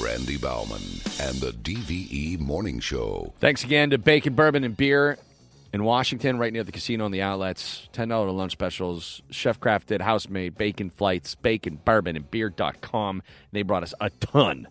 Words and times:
Randy 0.00 0.36
Baumann 0.36 0.82
and 1.20 1.36
the 1.40 1.52
DVE 1.52 2.38
Morning 2.40 2.80
Show. 2.80 3.32
Thanks 3.38 3.64
again 3.64 3.90
to 3.90 3.98
Bacon, 3.98 4.34
Bourbon, 4.34 4.64
and 4.64 4.76
Beer 4.76 5.18
in 5.72 5.84
Washington, 5.84 6.38
right 6.38 6.52
near 6.52 6.64
the 6.64 6.72
casino 6.72 7.06
and 7.06 7.14
the 7.14 7.22
outlets. 7.22 7.88
$10 7.92 8.34
lunch 8.34 8.52
specials, 8.52 9.22
chef 9.30 9.58
crafted, 9.58 10.00
house 10.00 10.28
made, 10.28 10.56
bacon 10.56 10.90
flights, 10.90 11.34
bacon, 11.34 11.78
bourbon, 11.84 12.16
and 12.16 12.30
beer.com. 12.30 13.22
They 13.52 13.62
brought 13.62 13.82
us 13.82 13.94
a 14.00 14.10
ton, 14.10 14.68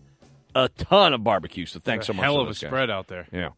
a 0.54 0.68
ton 0.68 1.12
of 1.12 1.24
barbecue. 1.24 1.66
So 1.66 1.80
thanks 1.80 2.06
so 2.06 2.12
much. 2.12 2.22
Hell 2.22 2.36
of 2.36 2.42
a 2.42 2.50
those 2.50 2.60
guys. 2.60 2.68
spread 2.68 2.90
out 2.90 3.08
there. 3.08 3.26
Yeah. 3.32 3.50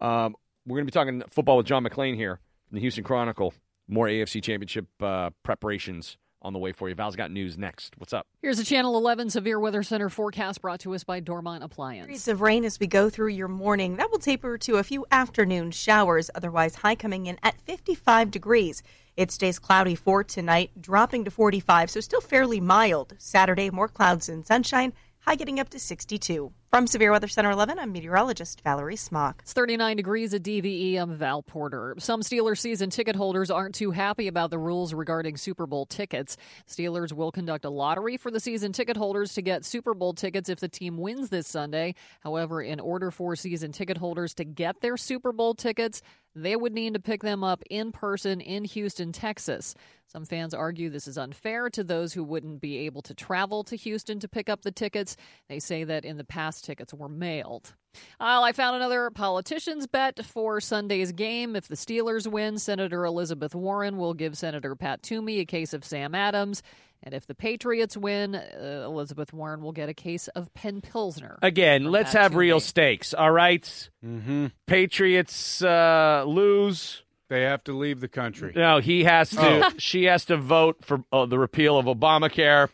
Um, 0.00 0.36
we're 0.66 0.76
going 0.76 0.86
to 0.86 0.92
be 0.92 0.94
talking 0.94 1.22
football 1.30 1.56
with 1.56 1.66
John 1.66 1.84
McClain 1.84 2.16
here 2.16 2.38
from 2.68 2.76
the 2.76 2.80
Houston 2.80 3.04
Chronicle. 3.04 3.54
More 3.88 4.06
AFC 4.06 4.42
Championship 4.42 4.86
uh, 5.00 5.30
preparations 5.42 6.16
on 6.42 6.52
the 6.52 6.58
way 6.58 6.72
for 6.72 6.88
you. 6.88 6.94
Val's 6.94 7.16
got 7.16 7.30
news 7.30 7.58
next. 7.58 7.94
What's 7.98 8.12
up? 8.12 8.26
Here's 8.42 8.58
a 8.58 8.64
Channel 8.64 8.96
11 8.96 9.30
Severe 9.30 9.60
Weather 9.60 9.82
Center 9.82 10.08
forecast 10.08 10.62
brought 10.62 10.80
to 10.80 10.94
us 10.94 11.04
by 11.04 11.20
Dormont 11.20 11.62
Appliance. 11.62 12.06
Degrees 12.06 12.28
of 12.28 12.40
rain 12.40 12.64
as 12.64 12.80
we 12.80 12.86
go 12.86 13.10
through 13.10 13.28
your 13.28 13.48
morning. 13.48 13.96
That 13.96 14.10
will 14.10 14.18
taper 14.18 14.56
to 14.58 14.76
a 14.76 14.82
few 14.82 15.06
afternoon 15.10 15.70
showers, 15.70 16.30
otherwise 16.34 16.76
high 16.76 16.94
coming 16.94 17.26
in 17.26 17.38
at 17.42 17.60
55 17.60 18.30
degrees. 18.30 18.82
It 19.16 19.30
stays 19.30 19.58
cloudy 19.58 19.94
for 19.94 20.24
tonight, 20.24 20.70
dropping 20.80 21.24
to 21.24 21.30
45, 21.30 21.90
so 21.90 22.00
still 22.00 22.20
fairly 22.20 22.60
mild. 22.60 23.14
Saturday, 23.18 23.70
more 23.70 23.88
clouds 23.88 24.28
and 24.28 24.46
sunshine, 24.46 24.92
high 25.20 25.34
getting 25.34 25.60
up 25.60 25.68
to 25.70 25.78
62. 25.78 26.52
From 26.70 26.86
Severe 26.86 27.10
Weather 27.10 27.26
Center 27.26 27.50
11, 27.50 27.80
I'm 27.80 27.90
meteorologist 27.90 28.60
Valerie 28.60 28.94
Smock. 28.94 29.40
It's 29.42 29.52
39 29.52 29.96
degrees 29.96 30.32
at 30.34 30.44
DVE. 30.44 30.98
I'm 30.98 31.16
Val 31.16 31.42
Porter. 31.42 31.96
Some 31.98 32.20
Steelers 32.20 32.60
season 32.60 32.90
ticket 32.90 33.16
holders 33.16 33.50
aren't 33.50 33.74
too 33.74 33.90
happy 33.90 34.28
about 34.28 34.50
the 34.50 34.58
rules 34.60 34.94
regarding 34.94 35.36
Super 35.36 35.66
Bowl 35.66 35.84
tickets. 35.84 36.36
Steelers 36.68 37.12
will 37.12 37.32
conduct 37.32 37.64
a 37.64 37.70
lottery 37.70 38.16
for 38.16 38.30
the 38.30 38.38
season 38.38 38.70
ticket 38.72 38.96
holders 38.96 39.34
to 39.34 39.42
get 39.42 39.64
Super 39.64 39.94
Bowl 39.94 40.14
tickets 40.14 40.48
if 40.48 40.60
the 40.60 40.68
team 40.68 40.96
wins 40.96 41.28
this 41.28 41.48
Sunday. 41.48 41.96
However, 42.20 42.62
in 42.62 42.78
order 42.78 43.10
for 43.10 43.34
season 43.34 43.72
ticket 43.72 43.96
holders 43.96 44.32
to 44.34 44.44
get 44.44 44.80
their 44.80 44.96
Super 44.96 45.32
Bowl 45.32 45.54
tickets, 45.54 46.02
they 46.36 46.54
would 46.54 46.72
need 46.72 46.94
to 46.94 47.00
pick 47.00 47.22
them 47.22 47.42
up 47.42 47.64
in 47.68 47.90
person 47.90 48.40
in 48.40 48.64
Houston, 48.64 49.10
Texas. 49.10 49.74
Some 50.06 50.24
fans 50.24 50.54
argue 50.54 50.90
this 50.90 51.06
is 51.06 51.18
unfair 51.18 51.70
to 51.70 51.84
those 51.84 52.12
who 52.12 52.24
wouldn't 52.24 52.60
be 52.60 52.78
able 52.78 53.02
to 53.02 53.14
travel 53.14 53.62
to 53.64 53.76
Houston 53.76 54.18
to 54.20 54.28
pick 54.28 54.48
up 54.48 54.62
the 54.62 54.72
tickets. 54.72 55.16
They 55.48 55.60
say 55.60 55.84
that 55.84 56.04
in 56.04 56.16
the 56.16 56.24
past, 56.24 56.59
tickets 56.60 56.94
were 56.94 57.08
mailed. 57.08 57.74
Well, 58.20 58.44
I 58.44 58.52
found 58.52 58.76
another 58.76 59.10
politician's 59.10 59.86
bet 59.86 60.24
for 60.24 60.60
Sunday's 60.60 61.12
game. 61.12 61.56
If 61.56 61.68
the 61.68 61.74
Steelers 61.74 62.26
win, 62.26 62.58
Senator 62.58 63.04
Elizabeth 63.04 63.54
Warren 63.54 63.96
will 63.96 64.14
give 64.14 64.38
Senator 64.38 64.76
Pat 64.76 65.02
Toomey 65.02 65.40
a 65.40 65.44
case 65.44 65.72
of 65.74 65.84
Sam 65.84 66.14
Adams. 66.14 66.62
And 67.02 67.14
if 67.14 67.26
the 67.26 67.34
Patriots 67.34 67.96
win, 67.96 68.34
uh, 68.34 68.82
Elizabeth 68.84 69.32
Warren 69.32 69.62
will 69.62 69.72
get 69.72 69.88
a 69.88 69.94
case 69.94 70.28
of 70.28 70.52
Penn 70.52 70.82
Pilsner. 70.82 71.38
Again, 71.40 71.84
let's 71.84 72.12
Pat 72.12 72.22
have 72.22 72.34
real 72.34 72.60
Toomey. 72.60 72.68
stakes, 72.68 73.14
all 73.14 73.30
right? 73.30 73.88
Mm-hmm. 74.04 74.46
Patriots 74.66 75.62
uh, 75.62 76.24
lose. 76.26 77.02
They 77.28 77.42
have 77.42 77.64
to 77.64 77.78
leave 77.78 78.00
the 78.00 78.08
country. 78.08 78.52
No, 78.54 78.80
he 78.80 79.04
has 79.04 79.30
to. 79.30 79.66
Oh. 79.66 79.70
She 79.78 80.04
has 80.04 80.24
to 80.26 80.36
vote 80.36 80.84
for 80.84 81.04
uh, 81.12 81.26
the 81.26 81.38
repeal 81.38 81.78
of 81.78 81.86
Obamacare. 81.86 82.68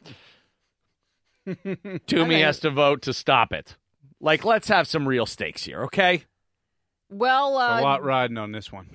Toomey 2.06 2.40
has 2.42 2.60
to 2.60 2.70
vote 2.70 3.02
to 3.02 3.12
stop 3.12 3.52
it. 3.52 3.76
Like, 4.20 4.44
let's 4.44 4.68
have 4.68 4.86
some 4.86 5.06
real 5.06 5.26
stakes 5.26 5.64
here, 5.64 5.82
okay? 5.84 6.24
Well, 7.10 7.56
uh, 7.56 7.80
a 7.80 7.82
lot 7.82 8.02
riding 8.02 8.38
on 8.38 8.52
this 8.52 8.72
one. 8.72 8.88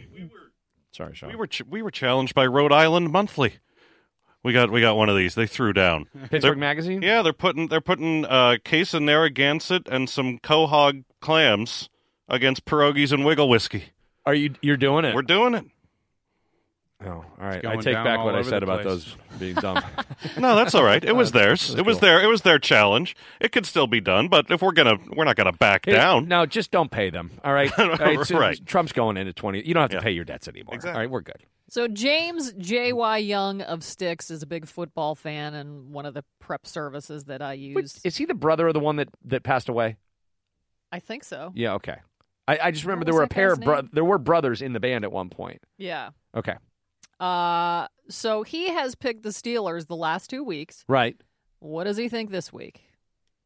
Sorry, 0.91 1.15
Sean. 1.15 1.29
We 1.29 1.35
were 1.35 1.47
ch- 1.47 1.63
we 1.67 1.81
were 1.81 1.91
challenged 1.91 2.35
by 2.35 2.45
Rhode 2.45 2.73
Island 2.73 3.11
Monthly. 3.11 3.53
We 4.43 4.51
got 4.53 4.71
we 4.71 4.81
got 4.81 4.97
one 4.97 5.07
of 5.07 5.15
these. 5.15 5.35
They 5.35 5.47
threw 5.47 5.71
down. 5.71 6.05
Pittsburgh 6.23 6.41
They're- 6.41 6.55
Magazine. 6.55 7.01
Yeah, 7.01 7.21
they're 7.21 7.31
putting 7.31 7.67
they're 7.67 7.79
putting 7.79 8.25
uh, 8.25 8.57
case 8.63 8.93
of 8.93 9.01
Narragansett 9.03 9.87
and 9.87 10.09
some 10.09 10.39
quahog 10.39 11.05
clams 11.21 11.89
against 12.27 12.65
pierogies 12.65 13.11
and 13.13 13.23
Wigle 13.23 13.47
whiskey. 13.47 13.85
Are 14.25 14.33
you? 14.33 14.55
You're 14.61 14.77
doing 14.77 15.05
it. 15.05 15.15
We're 15.15 15.21
doing 15.21 15.53
it. 15.53 15.65
Oh, 17.05 17.09
all 17.09 17.25
right. 17.39 17.65
I 17.65 17.75
take 17.77 17.95
back 17.95 18.23
what 18.23 18.35
I 18.35 18.41
said 18.41 18.63
about 18.63 18.83
those 18.83 19.15
being 19.39 19.55
dumb. 19.55 19.81
No, 20.37 20.55
that's 20.55 20.75
all 20.75 20.83
right. 20.83 21.03
It 21.03 21.15
was 21.15 21.31
theirs. 21.33 21.69
that's 21.69 21.79
It 21.79 21.85
was 21.85 21.95
cool. 21.97 22.01
their 22.01 22.21
it 22.23 22.27
was 22.27 22.41
their 22.43 22.59
challenge. 22.59 23.15
It 23.39 23.51
could 23.51 23.65
still 23.65 23.87
be 23.87 23.99
done, 23.99 24.27
but 24.27 24.51
if 24.51 24.61
we're 24.61 24.71
gonna 24.71 24.97
we're 25.15 25.23
not 25.25 25.35
gonna 25.35 25.51
back 25.51 25.85
Hey, 25.85 25.93
down. 25.93 26.27
No, 26.27 26.45
just 26.45 26.69
don't 26.71 26.91
pay 26.91 27.09
them. 27.09 27.31
All 27.43 27.53
right. 27.53 27.71
All 27.79 27.89
right. 27.89 28.25
so 28.25 28.37
Right. 28.37 28.63
Trump's 28.65 28.91
going 28.91 29.17
into 29.17 29.33
twenty. 29.33 29.65
You 29.67 29.73
don't 29.73 29.81
have 29.81 29.89
to 29.91 29.97
Yeah. 29.97 30.01
pay 30.03 30.11
your 30.11 30.25
debts 30.25 30.47
anymore. 30.47 30.75
Exactly. 30.75 30.93
All 30.95 30.99
right. 31.01 31.09
We're 31.09 31.21
good. 31.21 31.43
So 31.69 31.87
James 31.87 32.51
J.Y. 32.53 33.17
Young 33.19 33.61
of 33.61 33.83
Styx 33.83 34.29
is 34.29 34.43
a 34.43 34.45
big 34.45 34.67
football 34.67 35.15
fan 35.15 35.53
and 35.53 35.91
one 35.91 36.05
of 36.05 36.13
the 36.13 36.23
prep 36.39 36.67
services 36.67 37.25
that 37.25 37.41
I 37.41 37.51
Wait, 37.53 37.59
use. 37.59 37.99
is 38.03 38.17
he 38.17 38.25
the 38.25 38.33
brother 38.35 38.67
of 38.67 38.73
the 38.73 38.79
one 38.79 38.97
that 38.97 39.09
that 39.25 39.43
passed 39.43 39.69
away? 39.69 39.95
I 40.91 40.99
think 40.99 41.23
so. 41.23 41.51
Yeah. 41.55 41.73
Okay. 41.75 41.95
I, 42.47 42.59
I 42.63 42.71
just 42.71 42.83
remember 42.83 43.01
What 43.01 43.05
there 43.05 43.13
was 43.13 43.19
were 43.19 43.23
a 43.23 43.27
that 43.27 43.33
pair 43.33 43.49
guy's 43.49 43.57
of 43.59 43.63
bro- 43.63 43.75
name? 43.81 43.89
there 43.93 44.03
were 44.05 44.17
brothers 44.17 44.61
in 44.61 44.73
the 44.73 44.79
band 44.79 45.03
at 45.05 45.11
one 45.11 45.29
point. 45.29 45.61
Yeah. 45.77 46.09
Okay. 46.35 46.55
Uh, 47.21 47.87
so 48.09 48.43
he 48.43 48.69
has 48.69 48.95
picked 48.95 49.23
the 49.23 49.29
Steelers 49.29 49.87
the 49.87 49.95
last 49.95 50.29
two 50.29 50.43
weeks. 50.43 50.83
Right. 50.87 51.15
What 51.59 51.83
does 51.83 51.97
he 51.97 52.09
think 52.09 52.31
this 52.31 52.51
week? 52.51 52.81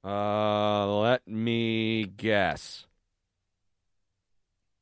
Uh, 0.03 0.88
let 1.00 1.28
me 1.28 2.06
guess. 2.06 2.85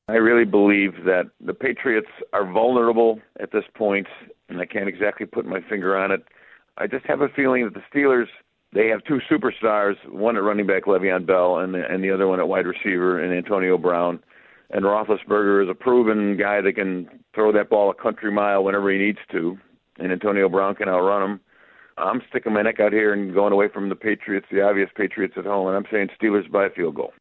I 0.07 0.13
really 0.13 0.45
believe 0.45 1.05
that 1.05 1.23
the 1.43 1.53
Patriots 1.53 2.09
are 2.33 2.45
vulnerable 2.45 3.19
at 3.39 3.51
this 3.51 3.63
point, 3.73 4.07
and 4.49 4.59
I 4.59 4.65
can't 4.65 4.89
exactly 4.89 5.25
put 5.25 5.45
my 5.45 5.61
finger 5.61 5.97
on 5.97 6.11
it. 6.11 6.23
I 6.77 6.87
just 6.87 7.05
have 7.05 7.21
a 7.21 7.29
feeling 7.29 7.63
that 7.63 7.73
the 7.73 7.83
Steelers 7.91 8.27
they 8.73 8.87
have 8.87 9.03
two 9.03 9.19
superstars, 9.29 9.95
one 10.09 10.35
at 10.35 10.43
running 10.43 10.65
back 10.65 10.85
Le'Veon 10.85 11.25
Bell, 11.25 11.59
and 11.59 11.73
the, 11.73 11.85
and 11.87 12.03
the 12.03 12.09
other 12.09 12.27
one 12.27 12.39
at 12.39 12.47
wide 12.47 12.65
receiver, 12.65 13.19
and 13.19 13.33
Antonio 13.33 13.77
Brown. 13.77 14.19
And 14.69 14.85
Roethlisberger 14.85 15.63
is 15.63 15.69
a 15.69 15.75
proven 15.75 16.37
guy 16.37 16.61
that 16.61 16.73
can 16.73 17.07
throw 17.35 17.51
that 17.51 17.69
ball 17.69 17.91
a 17.91 17.93
country 17.93 18.31
mile 18.31 18.63
whenever 18.63 18.91
he 18.91 18.97
needs 18.97 19.19
to, 19.31 19.57
and 19.99 20.11
Antonio 20.11 20.49
Brown 20.49 20.75
can 20.75 20.89
outrun 20.89 21.31
him. 21.31 21.39
I'm 21.97 22.21
sticking 22.29 22.53
my 22.53 22.63
neck 22.63 22.79
out 22.79 22.91
here 22.91 23.13
and 23.13 23.33
going 23.33 23.53
away 23.53 23.67
from 23.71 23.89
the 23.89 23.95
Patriots, 23.95 24.47
the 24.51 24.61
obvious 24.61 24.89
Patriots 24.95 25.35
at 25.37 25.45
home, 25.45 25.67
and 25.67 25.75
I'm 25.75 25.85
saying 25.91 26.09
Steelers 26.19 26.49
by 26.51 26.65
a 26.65 26.69
field 26.69 26.95
goal. 26.95 27.13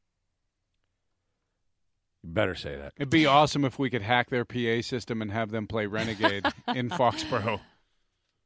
You 2.23 2.31
better 2.31 2.55
say 2.55 2.77
that. 2.77 2.93
It'd 2.97 3.11
be 3.11 3.27
awesome 3.27 3.65
if 3.65 3.79
we 3.79 3.91
could 3.91 4.03
hack 4.03 4.31
their 4.31 4.45
PA 4.45 4.81
system 4.81 5.21
and 5.21 5.31
have 5.31 5.51
them 5.51 5.67
play 5.67 5.87
Renegade 5.87 6.47
in 6.75 6.89
Foxborough. 6.89 7.61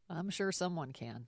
I'm 0.08 0.30
sure 0.30 0.50
someone 0.50 0.92
can. 0.92 1.26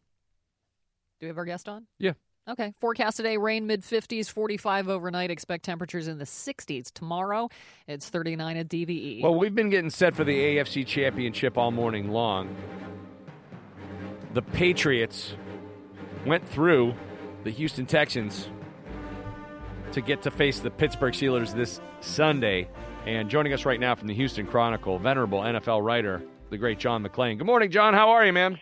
Do 1.21 1.27
we 1.27 1.29
have 1.29 1.39
our 1.39 1.45
guest 1.45 1.69
on? 1.69 1.87
Yeah. 1.99 2.13
Okay. 2.49 2.73
Forecast 2.81 3.19
today 3.19 3.37
rain 3.37 3.67
mid 3.67 3.83
50s, 3.83 4.31
45 4.31 4.89
overnight. 4.89 5.31
Expect 5.31 5.65
temperatures 5.65 6.09
in 6.09 6.19
the 6.19 6.25
60s. 6.25 6.91
Tomorrow, 6.93 7.51
it's 7.87 8.09
39 8.09 8.57
at. 8.57 8.69
DVE. 8.69 9.23
Well, 9.23 9.35
we've 9.35 9.55
been 9.55 9.71
getting 9.71 9.91
set 9.91 10.15
for 10.15 10.25
the 10.25 10.35
AFC 10.35 10.87
Championship 10.87 11.57
all 11.57 11.71
morning 11.71 12.11
long. 12.11 12.55
The 14.35 14.43
Patriots 14.43 15.35
went 16.27 16.47
through 16.47 16.95
the 17.45 17.51
Houston 17.51 17.87
Texans 17.87 18.49
to 19.93 20.01
get 20.01 20.23
to 20.23 20.31
face 20.31 20.61
the 20.61 20.71
Pittsburgh 20.71 21.15
Steelers 21.15 21.55
this 21.55 21.81
Sunday. 22.01 22.69
And 23.07 23.31
joining 23.31 23.55
us 23.55 23.65
right 23.65 23.81
now 23.81 23.95
from 23.95 24.09
the 24.09 24.15
Houston 24.15 24.47
Chronicle, 24.47 24.99
venerable 24.99 25.41
NFL 25.41 25.83
writer, 25.83 26.23
the 26.51 26.59
great 26.59 26.79
John 26.79 27.03
McClain. 27.03 27.39
Good 27.39 27.47
morning, 27.47 27.71
John. 27.71 27.95
How 27.95 28.11
are 28.11 28.27
you, 28.27 28.33
man? 28.33 28.59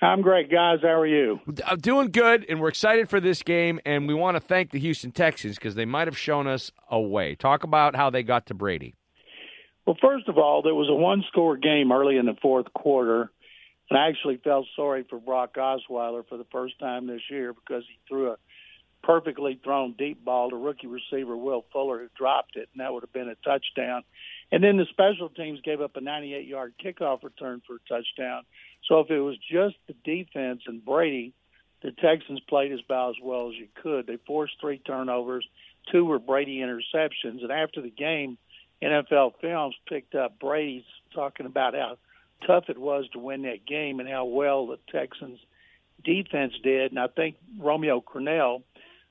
I'm 0.00 0.22
great, 0.22 0.48
guys. 0.48 0.78
How 0.82 1.00
are 1.00 1.06
you? 1.06 1.40
I'm 1.46 1.56
uh, 1.66 1.76
doing 1.76 2.12
good, 2.12 2.46
and 2.48 2.60
we're 2.60 2.68
excited 2.68 3.08
for 3.08 3.18
this 3.18 3.42
game. 3.42 3.80
And 3.84 4.06
we 4.06 4.14
want 4.14 4.36
to 4.36 4.40
thank 4.40 4.70
the 4.70 4.78
Houston 4.78 5.10
Texans 5.10 5.56
because 5.56 5.74
they 5.74 5.84
might 5.84 6.06
have 6.06 6.16
shown 6.16 6.46
us 6.46 6.70
a 6.88 7.00
way. 7.00 7.34
Talk 7.34 7.64
about 7.64 7.96
how 7.96 8.08
they 8.08 8.22
got 8.22 8.46
to 8.46 8.54
Brady. 8.54 8.94
Well, 9.86 9.96
first 10.00 10.28
of 10.28 10.38
all, 10.38 10.62
there 10.62 10.74
was 10.74 10.88
a 10.88 10.94
one 10.94 11.24
score 11.28 11.56
game 11.56 11.90
early 11.90 12.16
in 12.16 12.26
the 12.26 12.36
fourth 12.40 12.72
quarter, 12.74 13.30
and 13.90 13.98
I 13.98 14.08
actually 14.08 14.36
felt 14.36 14.66
sorry 14.76 15.04
for 15.08 15.18
Brock 15.18 15.54
Osweiler 15.56 16.28
for 16.28 16.36
the 16.36 16.46
first 16.52 16.78
time 16.78 17.06
this 17.08 17.22
year 17.28 17.52
because 17.52 17.82
he 17.88 17.98
threw 18.06 18.30
a 18.30 18.36
perfectly 19.02 19.58
thrown 19.64 19.94
deep 19.98 20.24
ball 20.24 20.50
to 20.50 20.56
rookie 20.56 20.86
receiver 20.86 21.36
Will 21.36 21.64
Fuller, 21.72 22.00
who 22.00 22.08
dropped 22.16 22.56
it, 22.56 22.68
and 22.72 22.80
that 22.80 22.92
would 22.92 23.02
have 23.02 23.12
been 23.12 23.28
a 23.28 23.34
touchdown. 23.36 24.02
And 24.52 24.62
then 24.62 24.76
the 24.76 24.86
special 24.90 25.28
teams 25.28 25.60
gave 25.62 25.80
up 25.80 25.96
a 25.96 26.00
98 26.00 26.46
yard 26.46 26.74
kickoff 26.84 27.22
return 27.22 27.62
for 27.66 27.76
a 27.76 27.88
touchdown. 27.88 28.42
So 28.86 29.00
if 29.00 29.10
it 29.10 29.20
was 29.20 29.36
just 29.50 29.76
the 29.86 29.94
defense 30.04 30.62
and 30.66 30.84
Brady, 30.84 31.34
the 31.82 31.92
Texans 31.92 32.40
played 32.48 32.72
as 32.72 32.80
about 32.84 33.10
as 33.10 33.16
well 33.22 33.48
as 33.48 33.54
you 33.54 33.68
could. 33.82 34.06
They 34.06 34.18
forced 34.26 34.54
three 34.60 34.78
turnovers, 34.78 35.46
two 35.92 36.04
were 36.04 36.18
Brady 36.18 36.58
interceptions, 36.58 37.42
and 37.42 37.52
after 37.52 37.80
the 37.80 37.90
game, 37.90 38.38
NFL 38.82 39.34
Films 39.40 39.74
picked 39.88 40.14
up 40.14 40.38
Brady's 40.38 40.84
talking 41.14 41.46
about 41.46 41.74
how 41.74 41.98
tough 42.46 42.64
it 42.68 42.78
was 42.78 43.06
to 43.12 43.18
win 43.18 43.42
that 43.42 43.66
game 43.66 44.00
and 44.00 44.08
how 44.08 44.24
well 44.24 44.66
the 44.66 44.78
Texans 44.90 45.40
defense 46.04 46.54
did. 46.62 46.92
And 46.92 46.98
I 46.98 47.08
think 47.08 47.36
Romeo 47.58 48.00
Crennel, 48.00 48.62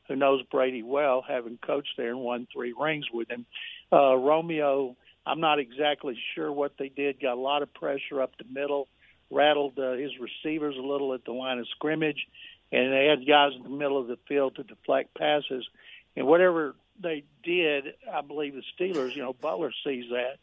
who 0.08 0.16
knows 0.16 0.42
Brady 0.44 0.84
well, 0.84 1.24
having 1.28 1.58
coached 1.58 1.94
there 1.98 2.10
and 2.10 2.20
won 2.20 2.48
three 2.54 2.74
rings 2.80 3.06
with 3.12 3.30
him, 3.30 3.46
uh, 3.92 4.16
Romeo, 4.16 4.96
I'm 5.26 5.42
not 5.42 5.60
exactly 5.60 6.18
sure 6.34 6.52
what 6.52 6.74
they 6.80 6.90
did. 6.90 7.22
Got 7.22 7.38
a 7.38 7.42
lot 7.42 7.62
of 7.62 7.74
pressure 7.74 8.22
up 8.22 8.32
the 8.38 8.46
middle, 8.50 8.88
rattled 9.30 9.78
uh, 9.78 9.94
his 9.94 10.12
receivers 10.20 10.76
a 10.78 10.82
little 10.82 11.14
at 11.14 11.26
the 11.26 11.32
line 11.32 11.60
of 11.60 11.68
scrimmage, 11.70 12.28
and 12.72 12.94
they 12.94 13.06
had 13.06 13.28
guys 13.28 13.52
in 13.56 13.64
the 13.64 13.70
middle 13.70 14.00
of 14.00 14.08
the 14.08 14.18
field 14.28 14.56
to 14.56 14.64
deflect 14.64 15.14
passes. 15.16 15.68
And 16.16 16.26
whatever 16.28 16.76
they 17.02 17.24
did, 17.44 17.94
I 18.12 18.22
believe 18.22 18.56
the 18.56 18.64
Steelers, 18.78 19.16
you 19.16 19.22
know, 19.22 19.34
Butler 19.34 19.72
sees 19.84 20.06
that, 20.12 20.38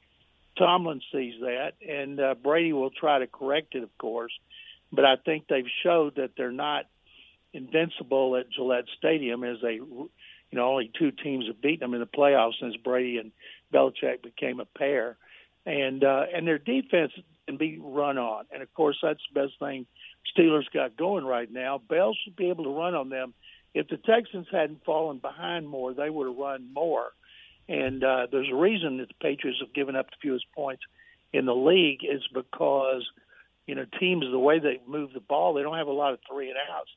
Tomlin 0.57 1.01
sees 1.13 1.35
that, 1.41 1.73
and 1.87 2.21
uh, 2.21 2.35
Brady 2.35 2.73
will 2.73 2.91
try 2.91 3.19
to 3.19 3.27
correct 3.27 3.75
it, 3.75 3.83
of 3.83 3.97
course. 3.99 4.33
But 4.93 5.05
I 5.05 5.17
think 5.17 5.49
they've 5.49 5.65
showed 5.83 6.17
that 6.17 6.33
they're 6.37 6.53
not 6.53 6.87
invincible 7.53 8.37
at 8.37 8.51
Gillette 8.51 8.85
Stadium, 8.99 9.43
as 9.43 9.59
they, 9.63 9.75
you 9.75 10.11
know, 10.53 10.69
only 10.69 10.91
two 10.97 11.11
teams 11.11 11.47
have 11.47 11.61
beaten 11.61 11.81
them 11.81 11.95
in 11.95 12.01
the 12.01 12.07
playoffs 12.07 12.61
since 12.61 12.77
Brady 12.77 13.19
and 13.19 13.33
Belichick 13.73 14.23
became 14.23 14.61
a 14.61 14.65
pair, 14.65 15.17
and 15.67 16.05
uh, 16.05 16.27
and 16.33 16.47
their 16.47 16.59
defense 16.59 17.13
can 17.47 17.57
be 17.57 17.79
run 17.81 18.19
on, 18.19 18.45
and 18.53 18.63
of 18.63 18.73
course 18.75 18.97
that's 19.03 19.21
the 19.33 19.41
best 19.41 19.59
thing 19.59 19.87
Steelers 20.37 20.71
got 20.73 20.97
going 20.97 21.25
right 21.25 21.51
now. 21.51 21.81
Bell 21.89 22.15
should 22.25 22.37
be 22.37 22.49
able 22.49 22.65
to 22.65 22.71
run 22.71 22.95
on 22.95 23.09
them. 23.09 23.35
If 23.75 23.89
the 23.89 23.97
Texans 23.97 24.47
hadn't 24.51 24.85
fallen 24.85 25.19
behind 25.19 25.69
more, 25.69 25.93
they 25.93 26.11
would 26.11 26.27
have 26.29 26.37
run 26.37 26.73
more. 26.73 27.13
And 27.69 28.05
uh, 28.05 28.27
there's 28.31 28.51
a 28.51 28.57
reason 28.57 28.99
that 28.99 29.09
the 29.09 29.15
Patriots 29.21 29.61
have 29.61 29.75
given 29.75 29.97
up 29.97 30.11
the 30.11 30.17
fewest 30.23 30.47
points 30.55 30.83
in 31.33 31.47
the 31.47 31.55
league 31.55 32.01
is 32.05 32.23
because 32.33 33.03
you 33.67 33.75
know 33.75 33.85
teams 33.99 34.25
the 34.31 34.39
way 34.39 34.59
they 34.59 34.81
move 34.87 35.13
the 35.13 35.21
ball, 35.21 35.55
they 35.55 35.63
don't 35.63 35.79
have 35.79 35.89
a 35.89 35.93
lot 35.93 36.13
of 36.13 36.21
three 36.31 36.49
and 36.49 36.59
outs. 36.73 36.91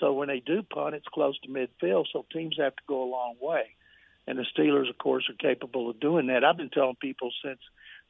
So 0.00 0.12
when 0.12 0.28
they 0.28 0.40
do 0.40 0.62
punt, 0.62 0.94
it's 0.94 1.06
close 1.12 1.38
to 1.40 1.48
midfield. 1.48 2.06
So 2.12 2.26
teams 2.32 2.56
have 2.58 2.74
to 2.74 2.82
go 2.88 3.04
a 3.04 3.10
long 3.10 3.36
way, 3.40 3.76
and 4.26 4.38
the 4.38 4.46
Steelers, 4.56 4.88
of 4.88 4.98
course, 4.98 5.28
are 5.28 5.34
capable 5.34 5.90
of 5.90 6.00
doing 6.00 6.28
that. 6.28 6.44
I've 6.44 6.56
been 6.56 6.70
telling 6.70 6.96
people 6.96 7.30
since 7.44 7.60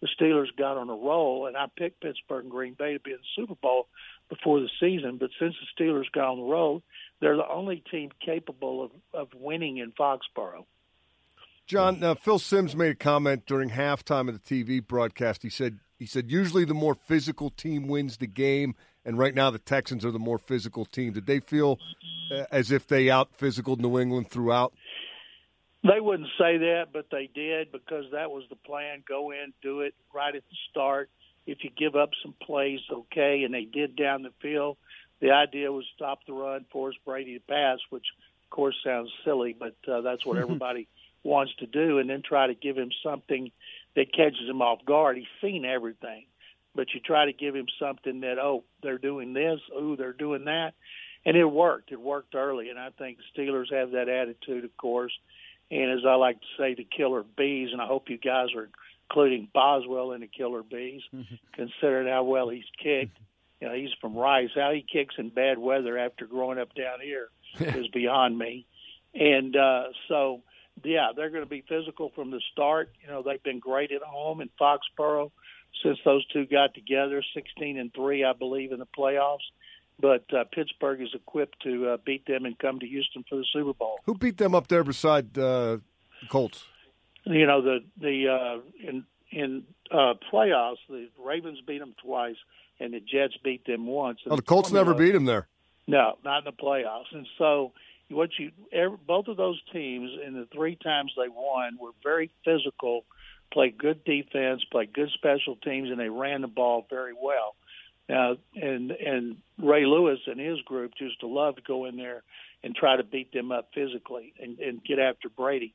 the 0.01 0.09
Steelers 0.21 0.55
got 0.57 0.77
on 0.77 0.91
a 0.91 0.95
roll, 0.95 1.47
and 1.47 1.57
I 1.57 1.67
picked 1.77 2.01
Pittsburgh 2.01 2.45
and 2.45 2.51
Green 2.51 2.75
Bay 2.75 2.93
to 2.93 3.01
be 3.01 3.13
in 3.13 3.19
the 3.19 3.43
Super 3.43 3.55
Bowl 3.55 3.89
before 4.29 4.61
the 4.61 4.71
season. 4.81 5.19
But 5.19 5.31
since 5.39 5.55
the 5.55 5.85
Steelers 5.85 6.11
got 6.13 6.31
on 6.31 6.39
the 6.39 6.45
roll, 6.45 6.83
they're 7.21 7.37
the 7.37 7.49
only 7.49 7.83
team 7.91 8.11
capable 8.25 8.85
of, 8.85 8.91
of 9.13 9.29
winning 9.35 9.79
in 9.79 9.93
Foxborough. 9.93 10.67
John, 11.67 12.03
uh, 12.03 12.15
Phil 12.15 12.39
Simms 12.39 12.77
made 12.77 12.91
a 12.91 12.95
comment 12.95 13.47
during 13.47 13.71
halftime 13.71 14.29
of 14.29 14.35
the 14.35 14.65
TV 14.65 14.87
broadcast. 14.87 15.43
He 15.43 15.49
said 15.49 15.79
he 15.99 16.07
said 16.07 16.31
usually 16.31 16.65
the 16.65 16.75
more 16.75 16.95
physical 16.95 17.49
team 17.49 17.87
wins 17.89 18.19
the 18.19 18.27
game, 18.27 18.75
and 19.05 19.19
right 19.19 19.35
now 19.35 19.51
the 19.51 19.59
Texans 19.59 20.05
are 20.05 20.11
the 20.11 20.19
more 20.19 20.39
physical 20.39 20.85
team. 20.85 21.15
Did 21.15 21.25
they 21.27 21.41
feel 21.41 21.79
uh, 22.31 22.45
as 22.51 22.71
if 22.71 22.87
they 22.87 23.11
out 23.11 23.35
physical 23.35 23.77
New 23.77 23.99
England 23.99 24.31
throughout? 24.31 24.75
They 25.85 26.01
wouldn't 26.01 26.31
say 26.39 26.57
that, 26.57 26.87
but 26.95 27.07
they 27.11 27.29
did 27.33 27.71
because 27.71 28.07
that 28.13 28.31
was 28.31 28.45
the 28.49 28.57
plan. 28.57 29.05
Go 29.07 29.33
in, 29.33 29.53
do 29.63 29.83
it 29.83 29.95
right 30.15 30.35
at 30.35 30.43
the 30.49 30.57
start. 30.71 31.11
If 31.47 31.63
you 31.63 31.71
give 31.77 31.95
up 31.95 32.11
some 32.23 32.35
plays, 32.43 32.81
okay, 32.91 33.45
and 33.45 33.53
they 33.53 33.67
did 33.67 33.95
down 33.95 34.23
the 34.23 34.33
field. 34.41 34.79
The 35.21 35.33
idea 35.33 35.71
was 35.71 35.85
stop 35.95 36.21
the 36.27 36.33
run, 36.33 36.65
force 36.73 36.97
Brady 37.05 37.35
to 37.35 37.41
pass, 37.41 37.79
which 37.91 38.07
of 38.45 38.51
course 38.51 38.77
sounds 38.83 39.11
silly, 39.25 39.55
but 39.59 39.77
uh, 39.87 40.01
that's 40.01 40.25
what 40.25 40.39
everybody 40.39 40.89
wants 41.23 41.55
to 41.59 41.67
do, 41.67 41.99
and 41.99 42.09
then 42.09 42.23
try 42.23 42.47
to 42.47 42.55
give 42.55 42.77
him 42.77 42.91
something 43.03 43.51
that 43.95 44.13
catches 44.13 44.49
him 44.49 44.63
off 44.63 44.85
guard. 44.87 45.19
He's 45.19 45.27
seen 45.43 45.67
everything, 45.67 46.25
but 46.75 46.95
you 46.95 47.01
try 47.01 47.27
to 47.27 47.33
give 47.35 47.55
him 47.55 47.67
something 47.79 48.21
that 48.21 48.39
oh 48.39 48.65
they're 48.83 48.99
doing 48.99 49.35
this, 49.35 49.61
oh 49.75 49.97
they're 49.97 50.15
doing 50.15 50.47
that, 50.47 50.73
and 51.27 51.37
it 51.37 51.45
worked. 51.45 51.93
It 51.93 52.01
worked 52.01 52.35
early, 52.35 52.71
and 52.71 52.79
I 52.79 52.89
think 52.91 53.19
the 53.19 53.43
Steelers 53.43 53.71
have 53.73 53.91
that 53.91 54.09
attitude, 54.09 54.65
of 54.65 54.75
course. 54.79 55.13
And 55.75 55.91
as 55.91 56.07
I 56.07 56.15
like 56.15 56.41
to 56.41 56.47
say, 56.57 56.75
the 56.75 56.87
killer 56.97 57.25
bees, 57.37 57.71
and 57.73 57.83
I 57.83 57.87
hope 57.87 58.09
you 58.09 58.17
guys 58.17 58.55
are 58.55 58.69
including 59.11 59.49
Boswell 59.53 60.13
in 60.13 60.21
the 60.21 60.29
killer 60.29 60.63
bees, 60.63 61.03
considering 61.53 62.07
how 62.07 62.23
well 62.23 62.49
he's 62.49 62.63
kicked. 62.81 63.19
You 63.61 63.69
know, 63.69 63.75
he's 63.75 63.91
from 64.01 64.15
Rice. 64.15 64.51
How 64.55 64.71
he 64.71 64.83
kicks 64.91 65.17
in 65.19 65.31
bad 65.31 65.59
weather 65.59 65.99
after 65.99 66.27
growing 66.27 66.61
up 66.61 66.73
down 66.77 67.01
here 67.03 67.29
is 67.59 67.89
beyond 67.89 68.39
me. 68.39 68.67
And 69.15 69.57
uh, 69.57 69.85
so, 70.07 70.43
yeah, 70.85 71.09
they're 71.17 71.31
going 71.31 71.43
to 71.45 71.51
be 71.51 71.65
physical 71.69 72.13
from 72.15 72.31
the 72.31 72.41
start. 72.53 72.93
You 73.03 73.09
know, 73.09 73.23
they've 73.23 73.43
been 73.43 73.59
great 73.59 73.91
at 73.91 74.03
home 74.03 74.41
in 74.41 74.51
Foxborough 74.61 75.33
since 75.83 75.99
those 76.05 76.25
two 76.27 76.47
got 76.47 76.75
together, 76.75 77.21
16 77.35 77.79
and 77.79 77.93
three, 77.93 78.23
I 78.23 78.33
believe, 78.33 78.71
in 78.71 78.79
the 78.79 78.87
playoffs. 78.87 79.39
But 80.01 80.25
uh, 80.35 80.45
Pittsburgh 80.53 81.01
is 81.01 81.15
equipped 81.15 81.63
to 81.63 81.91
uh, 81.91 81.97
beat 82.05 82.27
them 82.27 82.45
and 82.45 82.59
come 82.59 82.81
to 82.81 82.87
Houston 82.87 83.25
for 83.29 83.37
the 83.37 83.47
Super 83.53 83.73
Bowl. 83.73 84.01
Who 84.07 84.15
beat 84.15 84.39
them 84.39 84.55
up 84.55 84.67
there 84.69 84.83
beside 84.83 85.39
uh, 85.39 85.79
Colts? 86.29 86.65
You 87.25 87.47
know, 87.47 87.63
the 87.63 87.79
the 88.01 88.29
uh, 88.29 88.89
in 88.89 89.05
in 89.31 89.65
uh, 89.91 90.15
playoffs, 90.33 90.77
the 90.89 91.09
Ravens 91.25 91.61
beat 91.67 91.79
them 91.79 91.95
twice, 92.03 92.37
and 92.81 92.93
the 92.93 93.01
Jets 93.01 93.35
beat 93.43 93.65
them 93.67 93.87
once. 93.87 94.21
Oh, 94.27 94.37
the 94.37 94.43
Colts 94.43 94.73
never 94.73 94.95
beat 94.95 95.13
them 95.13 95.25
there. 95.25 95.47
No, 95.87 96.15
not 96.25 96.39
in 96.39 96.45
the 96.45 96.53
playoffs. 96.53 97.13
And 97.13 97.27
so, 97.39 97.73
what 98.11 98.31
you 98.39 98.51
every, 98.73 98.97
both 99.07 99.29
of 99.29 99.37
those 99.37 99.61
teams 99.73 100.11
in 100.27 100.35
the 100.35 100.47
three 100.53 100.77
times 100.77 101.13
they 101.17 101.29
won 101.29 101.79
were 101.81 101.93
very 102.03 102.31
physical, 102.45 103.05
played 103.53 103.79
good 103.79 104.05
defense, 104.05 104.63
played 104.71 104.93
good 104.93 105.11
special 105.15 105.57
teams, 105.57 105.91
and 105.91 105.99
they 105.99 106.09
ran 106.09 106.41
the 106.41 106.49
ball 106.49 106.87
very 106.89 107.13
well. 107.13 107.55
Now, 108.09 108.37
and 108.55 108.91
and 108.91 109.37
Ray 109.59 109.87
Lewis 109.87 110.19
and 110.27 110.39
his 110.39 110.61
group 110.63 110.93
used 111.01 111.21
to 111.21 111.27
love 111.27 111.57
to 111.57 111.63
go 111.63 111.87
in 111.87 111.97
there 111.97 112.23
and 112.63 112.75
try 112.75 112.97
to 112.97 113.05
beat 113.05 113.33
them 113.33 113.53
up 113.53 113.71
physically 113.75 114.35
and, 114.41 114.59
and 114.59 114.85
get 114.85 114.99
after 114.99 115.29
Brady. 115.29 115.75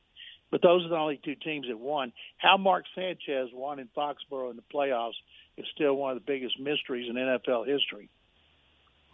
But 0.50 0.62
those 0.62 0.84
are 0.84 0.88
the 0.88 0.96
only 0.96 1.20
two 1.24 1.36
teams 1.36 1.66
that 1.68 1.78
won. 1.78 2.12
How 2.36 2.56
Mark 2.56 2.84
Sanchez 2.94 3.50
won 3.52 3.78
in 3.78 3.88
Foxborough 3.96 4.50
in 4.50 4.56
the 4.56 4.62
playoffs 4.74 5.18
is 5.56 5.66
still 5.74 5.94
one 5.94 6.16
of 6.16 6.16
the 6.16 6.26
biggest 6.26 6.58
mysteries 6.58 7.08
in 7.08 7.14
NFL 7.14 7.66
history. 7.66 8.08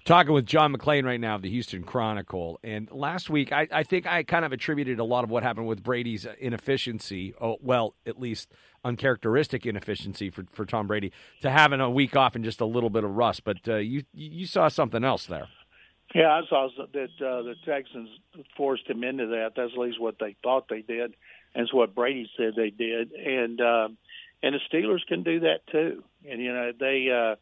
Talking 0.06 0.34
with 0.34 0.46
John 0.46 0.72
McClain 0.72 1.04
right 1.04 1.18
now 1.18 1.34
of 1.34 1.42
the 1.42 1.50
Houston 1.50 1.82
Chronicle. 1.82 2.60
And 2.62 2.88
last 2.92 3.28
week, 3.28 3.50
I, 3.50 3.66
I 3.72 3.82
think 3.82 4.06
I 4.06 4.22
kind 4.22 4.44
of 4.44 4.52
attributed 4.52 5.00
a 5.00 5.04
lot 5.04 5.24
of 5.24 5.30
what 5.30 5.42
happened 5.42 5.66
with 5.66 5.82
Brady's 5.82 6.24
inefficiency, 6.38 7.34
oh, 7.40 7.56
well, 7.60 7.96
at 8.06 8.16
least 8.16 8.52
uncharacteristic 8.84 9.66
inefficiency 9.66 10.30
for, 10.30 10.44
for 10.52 10.64
Tom 10.64 10.86
Brady, 10.86 11.10
to 11.40 11.50
having 11.50 11.80
a 11.80 11.90
week 11.90 12.14
off 12.14 12.36
and 12.36 12.44
just 12.44 12.60
a 12.60 12.64
little 12.64 12.88
bit 12.88 13.02
of 13.02 13.16
rust. 13.16 13.42
But 13.42 13.66
uh, 13.66 13.78
you 13.78 14.04
you 14.14 14.46
saw 14.46 14.68
something 14.68 15.02
else 15.02 15.26
there. 15.26 15.48
Yeah, 16.14 16.28
I 16.28 16.42
saw 16.48 16.68
that 16.76 17.08
uh, 17.20 17.42
the 17.42 17.56
Texans 17.66 18.08
forced 18.56 18.88
him 18.88 19.02
into 19.02 19.26
that. 19.26 19.54
That's 19.56 19.72
at 19.72 19.78
least 19.78 20.00
what 20.00 20.20
they 20.20 20.36
thought 20.40 20.68
they 20.70 20.82
did, 20.82 21.14
it's 21.56 21.74
what 21.74 21.94
Brady 21.94 22.30
said 22.36 22.52
they 22.54 22.70
did. 22.70 23.10
And 23.12 23.60
uh, 23.60 23.88
and 24.42 24.54
the 24.54 24.60
Steelers 24.72 25.04
can 25.08 25.22
do 25.22 25.40
that 25.40 25.66
too. 25.70 26.04
And 26.28 26.40
you 26.40 26.52
know 26.52 26.72
they, 26.78 27.08
uh, 27.10 27.36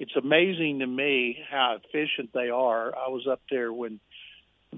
it's 0.00 0.16
amazing 0.16 0.80
to 0.80 0.86
me 0.86 1.38
how 1.48 1.76
efficient 1.76 2.32
they 2.34 2.50
are. 2.50 2.92
I 2.96 3.10
was 3.10 3.28
up 3.30 3.42
there 3.48 3.72
when 3.72 4.00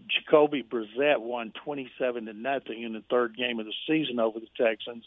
Jacoby 0.09 0.63
Brissett 0.63 1.21
won 1.21 1.53
twenty-seven 1.65 2.27
to 2.27 2.35
nothing 2.35 2.83
in 2.83 2.93
the 2.93 3.05
third 3.09 3.37
game 3.37 3.59
of 3.61 3.67
the 3.67 3.73
season 3.87 4.21
over 4.21 4.39
the 4.39 4.49
Texans. 4.63 5.05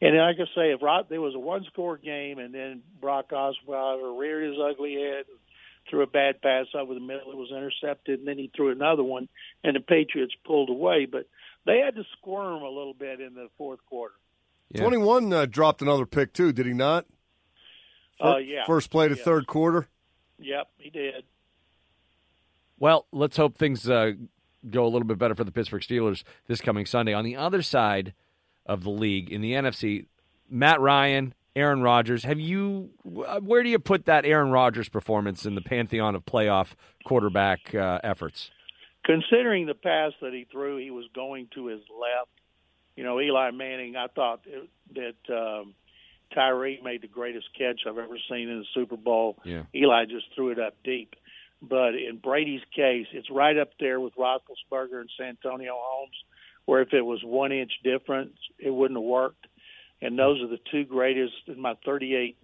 And 0.00 0.20
I 0.20 0.32
say, 0.54 0.70
if 0.70 0.80
Rock, 0.80 1.08
there 1.08 1.20
was 1.20 1.34
a 1.34 1.40
one-score 1.40 1.96
game, 1.96 2.38
and 2.38 2.54
then 2.54 2.82
Brock 3.00 3.30
Osweiler 3.30 4.16
reared 4.16 4.50
his 4.50 4.60
ugly 4.60 4.94
head 4.94 5.24
threw 5.88 6.02
a 6.02 6.06
bad 6.06 6.40
pass 6.42 6.66
over 6.74 6.94
the 6.94 7.00
middle. 7.00 7.32
It 7.32 7.36
was 7.36 7.50
intercepted, 7.50 8.18
and 8.18 8.28
then 8.28 8.38
he 8.38 8.50
threw 8.54 8.70
another 8.70 9.02
one, 9.02 9.28
and 9.64 9.74
the 9.74 9.80
Patriots 9.80 10.34
pulled 10.44 10.68
away. 10.68 11.06
But 11.06 11.26
they 11.66 11.78
had 11.78 11.96
to 11.96 12.04
squirm 12.18 12.62
a 12.62 12.68
little 12.68 12.94
bit 12.94 13.20
in 13.20 13.34
the 13.34 13.48
fourth 13.56 13.80
quarter. 13.86 14.14
Yeah. 14.70 14.82
Twenty-one 14.82 15.32
uh, 15.32 15.46
dropped 15.46 15.82
another 15.82 16.06
pick 16.06 16.32
too, 16.32 16.52
did 16.52 16.66
he 16.66 16.74
not? 16.74 17.06
Uh, 18.20 18.36
yeah. 18.36 18.66
First 18.66 18.90
play 18.90 19.08
to 19.08 19.16
yeah. 19.16 19.22
third 19.22 19.46
quarter. 19.46 19.88
Yep, 20.38 20.68
he 20.78 20.90
did. 20.90 21.24
Well, 22.78 23.06
let's 23.12 23.36
hope 23.36 23.56
things 23.56 23.88
uh, 23.88 24.12
go 24.70 24.84
a 24.84 24.88
little 24.88 25.06
bit 25.06 25.18
better 25.18 25.34
for 25.34 25.44
the 25.44 25.52
Pittsburgh 25.52 25.82
Steelers 25.82 26.22
this 26.46 26.60
coming 26.60 26.86
Sunday. 26.86 27.12
On 27.12 27.24
the 27.24 27.36
other 27.36 27.62
side 27.62 28.14
of 28.66 28.84
the 28.84 28.90
league, 28.90 29.30
in 29.30 29.40
the 29.40 29.52
NFC, 29.52 30.06
Matt 30.48 30.80
Ryan, 30.80 31.34
Aaron 31.58 31.82
Rodgers. 31.82 32.22
Have 32.24 32.38
you? 32.38 32.90
Where 33.02 33.62
do 33.62 33.68
you 33.68 33.80
put 33.80 34.06
that 34.06 34.24
Aaron 34.24 34.50
Rodgers 34.50 34.88
performance 34.88 35.44
in 35.44 35.56
the 35.56 35.60
pantheon 35.60 36.14
of 36.14 36.24
playoff 36.24 36.68
quarterback 37.04 37.74
uh, 37.74 37.98
efforts? 38.04 38.50
Considering 39.04 39.66
the 39.66 39.74
pass 39.74 40.12
that 40.20 40.32
he 40.32 40.46
threw, 40.50 40.76
he 40.76 40.90
was 40.90 41.06
going 41.14 41.48
to 41.54 41.66
his 41.66 41.80
left. 41.80 42.30
You 42.96 43.04
know, 43.04 43.20
Eli 43.20 43.50
Manning. 43.50 43.96
I 43.96 44.06
thought 44.06 44.44
that 44.94 45.34
um, 45.34 45.74
Tyree 46.34 46.80
made 46.82 47.02
the 47.02 47.08
greatest 47.08 47.46
catch 47.56 47.80
I've 47.86 47.98
ever 47.98 48.18
seen 48.30 48.48
in 48.48 48.58
the 48.60 48.66
Super 48.74 48.96
Bowl. 48.96 49.36
Yeah. 49.44 49.62
Eli 49.74 50.04
just 50.04 50.26
threw 50.34 50.50
it 50.50 50.58
up 50.58 50.74
deep. 50.84 51.14
But 51.60 51.94
in 51.94 52.20
Brady's 52.22 52.62
case, 52.74 53.06
it's 53.12 53.30
right 53.30 53.56
up 53.58 53.70
there 53.80 53.98
with 53.98 54.14
Roethlisberger 54.14 55.00
and 55.00 55.10
Santonio 55.18 55.74
Holmes, 55.76 56.14
where 56.66 56.82
if 56.82 56.92
it 56.92 57.02
was 57.02 57.20
one 57.24 57.50
inch 57.50 57.72
difference, 57.82 58.36
it 58.58 58.70
wouldn't 58.70 58.98
have 58.98 59.04
worked. 59.04 59.46
And 60.00 60.18
those 60.18 60.40
are 60.40 60.46
the 60.46 60.60
two 60.70 60.84
greatest 60.84 61.34
in 61.48 61.60
my 61.60 61.74
38 61.84 62.36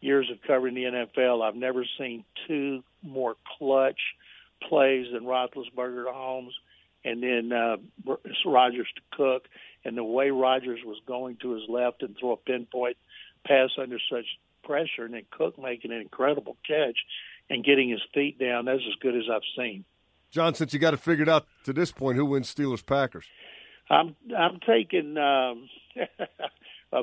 years 0.00 0.30
of 0.30 0.38
covering 0.46 0.74
the 0.74 0.84
NFL. 0.84 1.46
I've 1.46 1.56
never 1.56 1.84
seen 1.98 2.24
two 2.48 2.82
more 3.02 3.34
clutch 3.58 4.00
plays 4.66 5.06
than 5.12 5.24
Roethlisberger 5.24 6.06
to 6.06 6.12
Holmes, 6.12 6.54
and 7.04 7.22
then 7.22 7.52
uh, 7.52 7.76
Rodgers 8.44 8.88
to 8.96 9.16
Cook. 9.16 9.44
And 9.84 9.96
the 9.96 10.04
way 10.04 10.30
Rodgers 10.30 10.80
was 10.84 10.98
going 11.06 11.36
to 11.36 11.52
his 11.52 11.62
left 11.68 12.02
and 12.02 12.14
throw 12.18 12.32
a 12.32 12.36
pinpoint 12.36 12.96
pass 13.46 13.70
under 13.80 13.98
such 14.10 14.26
pressure, 14.62 15.04
and 15.04 15.14
then 15.14 15.22
Cook 15.30 15.58
making 15.58 15.92
an 15.92 16.00
incredible 16.00 16.56
catch 16.66 16.98
and 17.48 17.64
getting 17.64 17.88
his 17.88 18.02
feet 18.12 18.38
down. 18.38 18.66
That's 18.66 18.82
as 18.86 18.94
good 19.00 19.16
as 19.16 19.24
I've 19.32 19.42
seen. 19.56 19.84
John, 20.30 20.54
since 20.54 20.72
you 20.72 20.78
got 20.78 20.92
to 20.92 20.96
figure 20.96 21.24
it 21.24 21.28
figured 21.28 21.28
out 21.28 21.46
to 21.64 21.72
this 21.72 21.90
point, 21.90 22.16
who 22.16 22.24
wins 22.24 22.54
Steelers 22.54 22.84
Packers? 22.84 23.24
I'm 23.88 24.14
I'm 24.36 24.60
taking. 24.60 25.16
Um, 25.16 25.68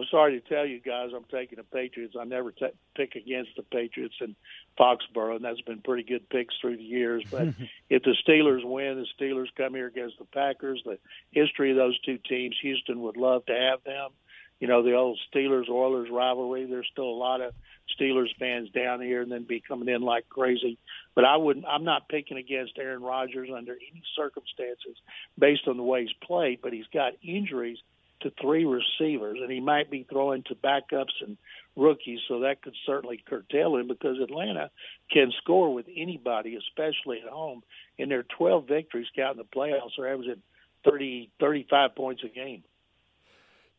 sorry 0.10 0.40
to 0.40 0.48
tell 0.48 0.66
you 0.66 0.80
guys, 0.80 1.12
I'm 1.16 1.26
taking 1.32 1.58
the 1.58 1.64
Patriots. 1.64 2.16
I 2.20 2.24
never 2.24 2.52
t- 2.52 2.68
pick 2.96 3.16
against 3.16 3.52
the 3.56 3.64
Patriots 3.64 4.16
in 4.22 4.36
Foxborough, 4.80 5.36
and 5.36 5.46
that's 5.46 5.62
been 5.62 5.82
pretty 5.82 6.04
good 6.04 6.30
picks 6.30 6.56
through 6.60 6.78
the 6.78 6.84
years. 6.84 7.24
But 7.30 7.50
if 7.90 8.04
the 8.04 8.16
Steelers 8.28 8.64
win, 8.64 8.98
the 8.98 9.24
Steelers 9.24 9.48
come 9.56 9.76
here 9.76 9.88
against 9.88 10.20
the 10.20 10.26
Packers. 10.26 10.82
The 10.86 11.00
history 11.32 11.72
of 11.72 11.78
those 11.78 12.00
two 12.02 12.18
teams, 12.18 12.58
Houston 12.62 13.02
would 13.02 13.18
love 13.18 13.46
to 13.46 13.54
have 13.54 13.84
them. 13.84 14.12
You 14.60 14.68
know, 14.68 14.82
the 14.82 14.94
old 14.94 15.20
Steelers 15.34 15.70
Oilers 15.70 16.10
rivalry. 16.12 16.66
There's 16.66 16.90
still 16.92 17.10
a 17.10 17.12
lot 17.12 17.42
of 17.42 17.54
Steelers 18.00 18.36
fans 18.40 18.70
down 18.72 19.02
here, 19.02 19.22
and 19.22 19.32
then 19.32 19.44
be 19.44 19.62
coming 19.62 19.88
in 19.88 20.02
like 20.02 20.28
crazy. 20.30 20.80
But 21.14 21.26
I 21.26 21.38
wouldn't. 21.38 21.66
I'm 21.68 21.84
not 21.84 22.10
picking 22.10 22.38
against 22.38 22.78
Aaron 22.80 23.04
Rodgers 23.04 23.50
under 23.56 23.74
any 23.74 24.02
circumstances, 24.16 24.98
based 25.38 25.68
on 25.68 25.78
the 25.78 25.84
way 25.84 26.02
he's 26.02 26.28
played. 26.28 26.60
But 26.64 26.74
he's 26.74 26.88
got 26.92 27.14
injuries 27.22 27.78
to 28.22 28.32
three 28.42 28.66
receivers, 28.66 29.40
and 29.42 29.52
he 29.52 29.60
might 29.60 29.92
be 29.92 30.06
throwing 30.10 30.44
to 30.44 30.56
backups 30.56 31.14
and 31.22 31.38
rookies, 31.76 32.20
so 32.28 32.40
that 32.42 32.62
could 32.62 32.76
certainly 32.86 33.22
curtail 33.28 33.76
him 33.78 33.88
because 33.88 34.18
Atlanta 34.22 34.70
can 35.12 35.32
score 35.42 35.74
with 35.74 35.86
anybody, 35.96 36.56
especially 36.56 37.22
at 37.24 37.30
home. 37.30 37.64
In 37.98 38.10
their 38.10 38.24
12 38.24 38.68
victories, 38.68 39.08
counting 39.16 39.44
the 39.44 39.58
playoffs, 39.58 39.98
are 40.00 40.08
averaging 40.08 40.42
30, 40.86 41.32
35 41.40 41.96
points 41.96 42.24
a 42.24 42.30
game. 42.30 42.64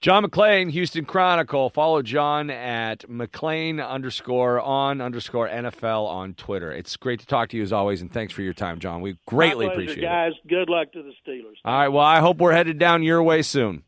John 0.00 0.24
McClain, 0.24 0.70
Houston 0.70 1.04
Chronicle. 1.04 1.70
Follow 1.70 2.02
John 2.02 2.50
at 2.50 3.00
McClain 3.08 3.84
underscore 3.84 4.60
on 4.60 5.00
underscore 5.00 5.48
NFL 5.48 6.06
on 6.06 6.34
Twitter. 6.34 6.70
It's 6.70 6.96
great 6.96 7.18
to 7.18 7.26
talk 7.26 7.48
to 7.48 7.56
you 7.56 7.64
as 7.64 7.72
always, 7.72 8.00
and 8.00 8.12
thanks 8.12 8.32
for 8.32 8.42
your 8.42 8.52
time, 8.52 8.78
John. 8.78 9.00
We 9.00 9.18
greatly 9.26 9.66
pleasure, 9.66 9.80
appreciate 9.80 10.02
guys. 10.02 10.32
it. 10.32 10.48
Guys, 10.48 10.50
good 10.50 10.68
luck 10.68 10.92
to 10.92 11.02
the 11.02 11.12
Steelers. 11.26 11.56
All 11.64 11.78
right. 11.78 11.88
Well, 11.88 12.04
I 12.04 12.20
hope 12.20 12.38
we're 12.38 12.52
headed 12.52 12.78
down 12.78 13.02
your 13.02 13.24
way 13.24 13.42
soon. 13.42 13.82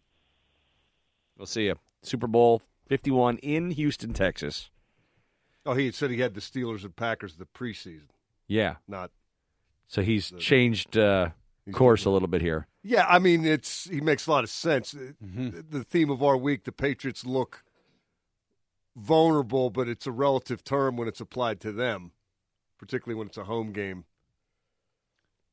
We'll 1.40 1.46
see 1.46 1.64
you. 1.64 1.76
Super 2.02 2.26
Bowl 2.26 2.60
51 2.88 3.38
in 3.38 3.70
Houston, 3.70 4.12
Texas. 4.12 4.68
Oh, 5.64 5.72
he 5.72 5.90
said 5.90 6.10
he 6.10 6.20
had 6.20 6.34
the 6.34 6.40
Steelers 6.42 6.84
and 6.84 6.94
Packers 6.94 7.36
the 7.36 7.46
preseason, 7.46 8.08
Yeah. 8.46 8.76
not. 8.86 9.10
So 9.88 10.02
he's 10.02 10.32
changed 10.38 10.98
uh, 10.98 11.30
course 11.72 12.04
a 12.04 12.10
little 12.10 12.28
bit 12.28 12.42
here. 12.42 12.66
Yeah, 12.82 13.06
I 13.08 13.18
mean, 13.18 13.46
it's 13.46 13.84
he 13.88 14.02
makes 14.02 14.26
a 14.26 14.30
lot 14.30 14.44
of 14.44 14.50
sense. 14.50 14.92
The 14.92 15.82
theme 15.88 16.10
of 16.10 16.22
our 16.22 16.36
week: 16.36 16.64
the 16.64 16.72
Patriots 16.72 17.24
look 17.24 17.64
vulnerable, 18.94 19.70
but 19.70 19.88
it's 19.88 20.06
a 20.06 20.12
relative 20.12 20.62
term 20.62 20.96
when 20.98 21.08
it's 21.08 21.20
applied 21.20 21.58
to 21.60 21.72
them, 21.72 22.12
particularly 22.78 23.18
when 23.18 23.28
it's 23.28 23.36
a 23.38 23.44
home 23.44 23.72
game. 23.72 24.04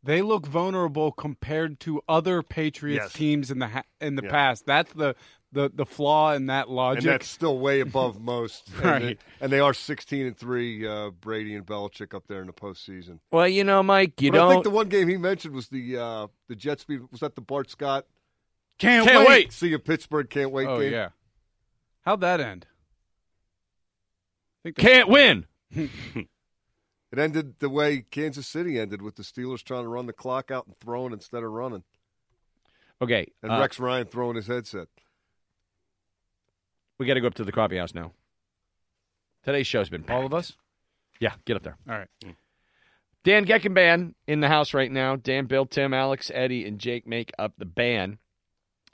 They 0.03 0.21
look 0.21 0.45
vulnerable 0.45 1.11
compared 1.11 1.79
to 1.81 2.01
other 2.07 2.43
Patriots 2.43 3.05
Yes. 3.05 3.13
teams 3.13 3.51
in 3.51 3.59
the 3.59 3.67
ha- 3.69 3.83
in 3.99 4.15
the 4.15 4.23
Yeah. 4.23 4.29
past. 4.31 4.65
That's 4.65 4.93
the, 4.93 5.15
the 5.57 5.71
the 5.73 5.85
flaw 5.85 6.33
in 6.33 6.45
that 6.47 6.69
logic. 6.69 7.03
And 7.03 7.11
that's 7.13 7.27
still 7.27 7.59
way 7.59 7.79
above 7.81 8.21
most. 8.21 8.69
And 8.77 8.85
Right. 8.85 9.01
they- 9.01 9.17
And 9.41 9.51
they 9.51 9.59
are 9.59 9.73
sixteen 9.73 10.25
and 10.27 10.37
three. 10.37 10.87
Uh, 10.87 11.09
Brady 11.11 11.55
and 11.55 11.65
Belichick 11.65 12.13
up 12.13 12.27
there 12.27 12.41
in 12.41 12.47
the 12.47 12.53
postseason. 12.53 13.19
Well, 13.31 13.47
you 13.47 13.63
know, 13.63 13.83
Mike, 13.83 14.21
you 14.21 14.31
But 14.31 14.37
I 14.37 14.43
don't. 14.43 14.51
think 14.53 14.63
the 14.63 14.69
one 14.69 14.87
game 14.89 15.07
he 15.07 15.17
mentioned 15.17 15.53
was 15.53 15.67
the 15.67 15.97
uh, 15.97 16.27
the 16.47 16.55
Jets. 16.55 16.83
beat- 16.85 17.11
Was 17.11 17.19
that 17.21 17.35
the 17.35 17.41
Bart 17.41 17.69
Scott? 17.69 18.05
can't, 18.79 19.07
Can't 19.07 19.19
wait. 19.19 19.27
wait. 19.27 19.51
See 19.53 19.69
you, 19.69 19.79
Pittsburgh. 19.79 20.29
Can't 20.29 20.51
wait. 20.51 20.67
Oh 20.67 20.79
game. 20.79 20.93
yeah, 20.93 21.09
how'd 22.05 22.21
that 22.21 22.39
end? 22.39 22.65
I 24.59 24.69
think 24.69 24.77
Can't 24.77 25.09
win. 25.09 25.45
It 27.09 27.19
ended 27.19 27.55
the 27.59 27.69
way 27.69 28.01
Kansas 28.11 28.45
City 28.45 28.77
ended, 28.77 29.01
with 29.01 29.15
the 29.15 29.23
Steelers 29.23 29.63
trying 29.63 29.83
to 29.83 29.87
run 29.87 30.07
the 30.07 30.13
clock 30.13 30.51
out 30.51 30.67
and 30.67 30.77
throwing 30.77 31.13
instead 31.13 31.41
of 31.41 31.49
running, 31.51 31.83
Okay. 33.01 33.31
and 33.41 33.49
uh, 33.49 33.59
Rex 33.61 33.79
Ryan 33.79 34.07
throwing 34.07 34.35
his 34.35 34.47
headset. 34.47 34.89
We 36.97 37.05
got 37.05 37.15
to 37.15 37.21
go 37.21 37.27
up 37.27 37.35
to 37.35 37.43
the 37.43 37.51
coffee 37.51 37.77
house 37.77 37.93
now. 37.93 38.11
Today's 39.43 39.67
show's 39.67 39.89
been 39.89 40.03
packed. 40.03 40.17
all 40.17 40.25
of 40.25 40.33
us. 40.33 40.53
Yeah, 41.19 41.33
get 41.45 41.55
up 41.55 41.63
there. 41.63 41.77
All 41.89 41.97
right. 41.97 42.07
Dan 43.23 43.45
Getkin 43.45 43.73
Band 43.73 44.15
in 44.27 44.39
the 44.39 44.47
house 44.47 44.73
right 44.73 44.91
now. 44.91 45.15
Dan, 45.15 45.45
Bill, 45.45 45.65
Tim, 45.65 45.93
Alex, 45.93 46.31
Eddie, 46.33 46.65
and 46.65 46.79
Jake 46.79 47.07
make 47.07 47.31
up 47.37 47.53
the 47.57 47.65
band. 47.65 48.17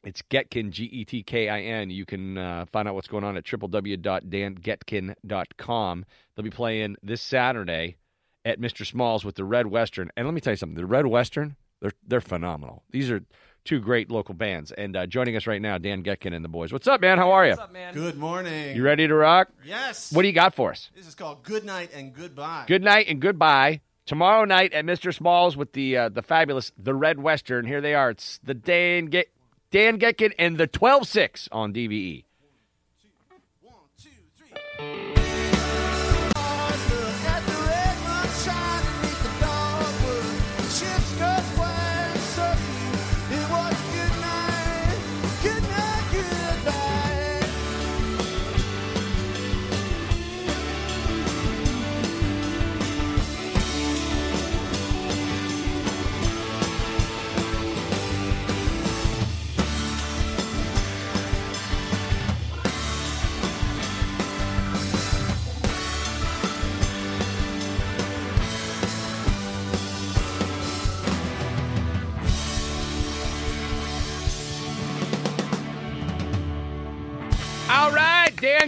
It's 0.04 0.22
Getkin, 0.24 0.72
G 0.72 0.86
E 0.86 1.06
T 1.06 1.24
K 1.24 1.50
I 1.50 1.62
N. 1.62 1.90
You 1.90 2.06
can 2.06 2.38
uh, 2.38 2.66
find 2.72 2.88
out 2.88 2.96
what's 2.96 3.08
going 3.08 3.24
on 3.24 3.38
at 3.38 3.46
www.dangetkin.com. 3.46 6.06
They'll 6.36 6.44
be 6.44 6.50
playing 6.50 6.96
this 7.02 7.22
Saturday 7.22 7.96
at 8.44 8.60
Mr. 8.60 8.86
Smalls 8.86 9.24
with 9.24 9.36
the 9.36 9.46
Red 9.46 9.68
Western. 9.68 10.10
And 10.18 10.28
let 10.28 10.34
me 10.34 10.42
tell 10.42 10.54
you 10.54 10.58
something 10.58 10.76
the 10.76 10.86
Red 10.86 11.06
Western, 11.06 11.56
they're, 11.80 11.94
they're 12.06 12.20
phenomenal. 12.22 12.84
These 12.92 13.10
are 13.12 13.22
two 13.66 13.80
great 13.80 14.12
local 14.12 14.34
bands. 14.34 14.72
And 14.72 14.96
uh, 14.96 15.06
joining 15.06 15.36
us 15.36 15.48
right 15.48 15.62
now, 15.62 15.78
Dan 15.78 16.04
Getkin 16.04 16.34
and 16.34 16.44
the 16.44 16.50
boys. 16.50 16.72
What's 16.72 16.88
up, 16.88 17.02
man? 17.02 17.18
How 17.18 17.32
are 17.32 17.46
you? 17.46 17.52
What's 17.52 17.62
up, 17.62 17.74
man? 17.74 17.94
Good 17.94 18.18
morning. 18.18 18.76
You 18.76 18.84
ready 18.84 19.08
to 19.08 19.14
rock? 19.16 19.50
Yes. 19.66 20.12
What 20.12 20.22
do 20.24 20.28
you 20.28 20.34
got 20.34 20.56
for 20.56 20.72
us? 20.72 20.90
This 20.96 21.08
is 21.08 21.16
called 21.16 21.44
Good 21.44 21.64
Night 21.64 21.92
and 21.94 22.14
Goodbye. 22.14 22.66
Good 22.68 22.84
night 22.84 23.08
and 23.08 23.20
goodbye. 23.22 23.82
Tomorrow 24.06 24.44
night 24.46 24.74
at 24.74 24.84
Mr. 24.86 25.14
Smalls 25.14 25.56
with 25.56 25.72
the 25.72 25.96
uh, 25.98 26.10
the 26.10 26.22
fabulous 26.22 26.74
the 26.78 26.94
Red 26.94 27.20
Western. 27.20 27.66
Here 27.66 27.80
they 27.80 27.94
are. 27.94 28.10
It's 28.10 28.38
the 28.44 28.54
Dan 28.54 29.06
Get 29.06 29.30
Dan 29.72 29.98
Getkin 29.98 30.34
and 30.38 30.58
the 30.58 30.68
12-6 30.68 31.48
on 31.52 31.76
E. 31.76 31.88
DVE. 31.88 32.24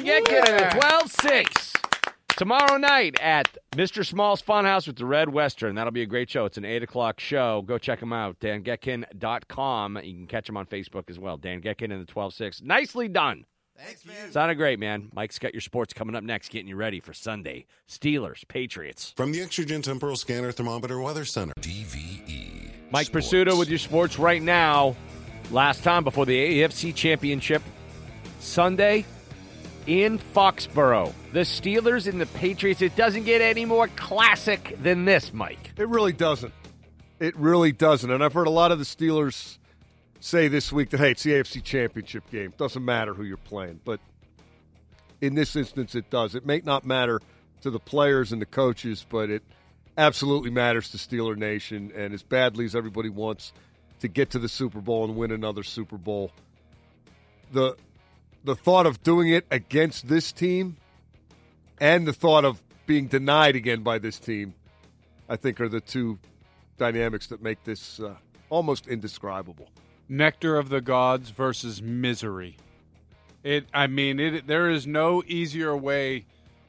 Right, 0.05 0.24
Dan 0.24 0.43
Getkin 0.43 0.50
and 0.50 0.59
the 0.59 0.79
12-6. 0.79 1.75
Tomorrow 2.38 2.77
night 2.77 3.17
at 3.21 3.57
Mr. 3.71 4.05
Small's 4.05 4.41
Funhouse 4.41 4.88
with 4.88 4.97
the 4.97 5.05
Red 5.05 5.29
Western. 5.29 5.75
That'll 5.75 5.91
be 5.91 6.01
a 6.01 6.05
great 6.05 6.29
show. 6.29 6.45
It's 6.45 6.57
an 6.57 6.65
8 6.65 6.83
o'clock 6.83 7.19
show. 7.19 7.63
Go 7.63 7.77
check 7.77 8.01
them 8.01 8.13
out. 8.13 8.39
DanGetkin.com. 8.39 10.00
You 10.03 10.13
can 10.13 10.27
catch 10.27 10.47
them 10.47 10.57
on 10.57 10.65
Facebook 10.67 11.09
as 11.09 11.17
well. 11.17 11.38
Dan 11.38 11.62
Getkin 11.62 11.91
and 11.91 12.05
the 12.05 12.12
12-6. 12.12 12.62
Nicely 12.62 13.07
done. 13.07 13.45
Thanks, 13.77 14.05
man. 14.05 14.31
Sounded 14.31 14.55
great, 14.55 14.79
man. 14.79 15.09
Mike's 15.13 15.39
got 15.39 15.53
your 15.53 15.62
sports 15.62 15.93
coming 15.93 16.15
up 16.15 16.24
next, 16.24 16.50
getting 16.50 16.67
you 16.67 16.75
ready 16.75 17.00
for 17.00 17.13
Sunday. 17.13 17.65
Steelers, 17.89 18.47
Patriots. 18.47 19.13
From 19.17 19.31
the 19.31 19.39
Exergen 19.39 19.81
Temporal 19.81 20.15
Scanner 20.17 20.51
Thermometer 20.51 21.00
Weather 21.00 21.25
Center. 21.25 21.53
DVE. 21.59 22.91
Mike 22.91 23.07
Sports. 23.07 23.29
Prisuta 23.29 23.57
with 23.57 23.69
your 23.69 23.79
sports 23.79 24.19
right 24.19 24.41
now. 24.41 24.95
Last 25.51 25.83
time 25.83 26.03
before 26.03 26.25
the 26.25 26.62
AFC 26.62 26.93
Championship, 26.93 27.62
Sunday 28.39 29.05
in 29.88 30.20
Foxborough. 30.20 31.13
The 31.32 31.42
Steelers 31.42 32.08
and 32.08 32.20
the 32.20 32.25
Patriots. 32.25 32.82
It 32.82 32.96
doesn't 32.96 33.24
get 33.24 33.42
any 33.42 33.65
more 33.65 33.88
classic 33.89 34.75
than 34.82 35.06
this, 35.06 35.34
Mike. 35.34 35.72
It 35.77 35.88
really 35.88 36.13
doesn't. 36.13 36.54
It 37.20 37.36
really 37.38 37.72
doesn't. 37.72 38.10
And 38.10 38.24
I've 38.24 38.34
heard 38.34 38.48
a 38.48 38.51
lot 38.51 38.72
of 38.72 38.80
the 38.80 38.86
Steelers 38.86 39.58
say 40.20 40.48
this 40.48 40.72
week 40.72 40.89
that 40.89 41.00
hey, 41.00 41.12
it's 41.12 41.24
the 41.24 41.32
AFC 41.32 41.63
Championship 41.63 42.30
game. 42.30 42.54
Doesn't 42.58 42.84
matter 42.84 43.13
who 43.13 43.24
you're 43.24 43.38
playing, 43.38 43.80
but 43.86 44.00
in 45.22 45.36
this 45.36 45.56
instance, 45.56 45.96
it 45.96 46.10
does. 46.10 46.36
It 46.36 46.46
may 46.46 46.62
not 46.63 46.86
matter 46.86 47.22
to 47.62 47.70
the 47.70 47.80
players 47.80 48.32
and 48.32 48.42
the 48.42 48.46
coaches, 48.46 49.06
but 49.10 49.30
it 49.30 49.44
absolutely 49.98 50.50
matters 50.50 50.89
to 50.89 50.98
Steeler 50.98 51.38
Nation, 51.38 51.92
and 51.96 52.13
as 52.13 52.22
badly 52.22 52.65
as 52.65 52.75
everybody 52.75 53.10
wants 53.10 53.54
to 54.00 54.08
get 54.08 54.32
to 54.32 54.39
the 54.39 54.50
Super 54.50 54.82
Bowl 54.82 55.06
and 55.06 55.15
win 55.15 55.32
another 55.32 55.63
Super 55.63 55.98
Bowl, 55.98 56.32
the 57.51 57.75
the 58.45 58.55
thought 58.55 58.85
of 58.85 59.01
doing 59.03 59.29
it 59.29 59.45
against 59.49 60.07
this 60.07 60.31
team 60.31 60.77
and 61.79 62.07
the 62.07 62.13
thought 62.13 62.45
of 62.45 62.61
being 62.85 63.07
denied 63.07 63.55
again 63.55 63.81
by 63.81 63.97
this 63.97 64.19
team, 64.19 64.53
I 65.27 65.35
think, 65.35 65.59
are 65.59 65.67
the 65.67 65.81
two 65.81 66.19
dynamics 66.77 67.27
that 67.27 67.41
make 67.41 67.63
this 67.63 67.99
uh, 67.99 68.15
almost 68.49 68.87
indescribable. 68.87 69.67
Nectar 70.07 70.57
of 70.57 70.69
the 70.69 70.81
gods 70.81 71.31
versus 71.31 71.81
misery. 71.81 72.57
It. 73.43 73.65
I 73.73 73.87
mean, 73.87 74.19
it. 74.19 74.47
There 74.47 74.69
is 74.69 74.85
no 74.85 75.23
easier 75.25 75.75
way 75.75 76.25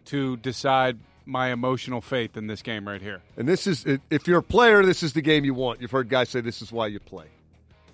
to 0.07 0.39
decide 0.39 0.99
my 1.27 1.53
emotional 1.53 2.01
fate 2.01 2.37
in 2.37 2.47
this 2.47 2.63
game 2.63 2.89
right 2.89 3.03
here. 3.03 3.21
And 3.37 3.47
this 3.47 3.67
is, 3.67 3.85
if 4.11 4.27
you're 4.29 4.39
a 4.39 4.43
player, 4.43 4.85
this 4.85 5.03
is 5.03 5.13
the 5.13 5.21
game 5.21 5.45
you 5.45 5.55
want. 5.55 5.81
You've 5.81 5.91
heard 5.91 6.09
guys 6.09 6.31
say 6.31 6.41
this 6.41 6.63
is 6.63 6.73
why 6.73 6.87
you 6.87 7.01
play. 7.01 7.27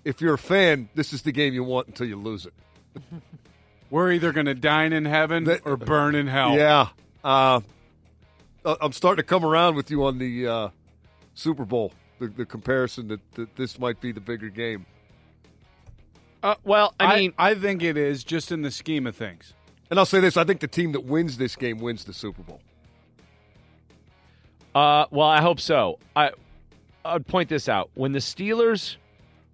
If 0.04 0.20
you're 0.20 0.34
a 0.34 0.38
fan, 0.38 0.88
this 0.94 1.12
is 1.12 1.22
the 1.22 1.32
game 1.32 1.54
you 1.54 1.64
want 1.64 1.88
until 1.88 2.06
you 2.06 2.16
lose 2.16 2.46
it. 2.46 2.52
We're 3.92 4.12
either 4.12 4.32
going 4.32 4.46
to 4.46 4.54
dine 4.54 4.94
in 4.94 5.04
heaven 5.04 5.46
or 5.66 5.76
burn 5.76 6.14
in 6.14 6.26
hell. 6.26 6.56
Yeah. 6.56 6.88
Uh, 7.22 7.60
I'm 8.64 8.92
starting 8.92 9.18
to 9.18 9.22
come 9.22 9.44
around 9.44 9.74
with 9.76 9.90
you 9.90 10.06
on 10.06 10.16
the 10.16 10.46
uh, 10.46 10.68
Super 11.34 11.66
Bowl, 11.66 11.92
the, 12.18 12.28
the 12.28 12.46
comparison 12.46 13.08
that, 13.08 13.20
that 13.34 13.54
this 13.54 13.78
might 13.78 14.00
be 14.00 14.10
the 14.10 14.20
bigger 14.20 14.48
game. 14.48 14.86
Uh, 16.42 16.54
well, 16.64 16.94
I 16.98 17.16
mean, 17.20 17.34
I 17.36 17.54
think 17.54 17.82
it 17.82 17.98
is 17.98 18.24
just 18.24 18.50
in 18.50 18.62
the 18.62 18.70
scheme 18.70 19.06
of 19.06 19.14
things. 19.14 19.52
And 19.90 19.98
I'll 19.98 20.06
say 20.06 20.20
this: 20.20 20.38
I 20.38 20.44
think 20.44 20.60
the 20.60 20.68
team 20.68 20.92
that 20.92 21.04
wins 21.04 21.36
this 21.36 21.54
game 21.54 21.76
wins 21.76 22.06
the 22.06 22.14
Super 22.14 22.42
Bowl. 22.42 22.62
Uh, 24.74 25.04
well, 25.10 25.28
I 25.28 25.42
hope 25.42 25.60
so. 25.60 25.98
I 26.16 26.30
I'd 27.04 27.26
point 27.26 27.50
this 27.50 27.68
out 27.68 27.90
when 27.92 28.12
the 28.12 28.20
Steelers 28.20 28.96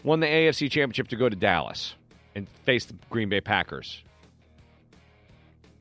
won 0.04 0.20
the 0.20 0.28
AFC 0.28 0.70
Championship 0.70 1.08
to 1.08 1.16
go 1.16 1.28
to 1.28 1.34
Dallas 1.34 1.96
and 2.36 2.48
face 2.64 2.84
the 2.84 2.94
Green 3.10 3.28
Bay 3.28 3.40
Packers. 3.40 4.04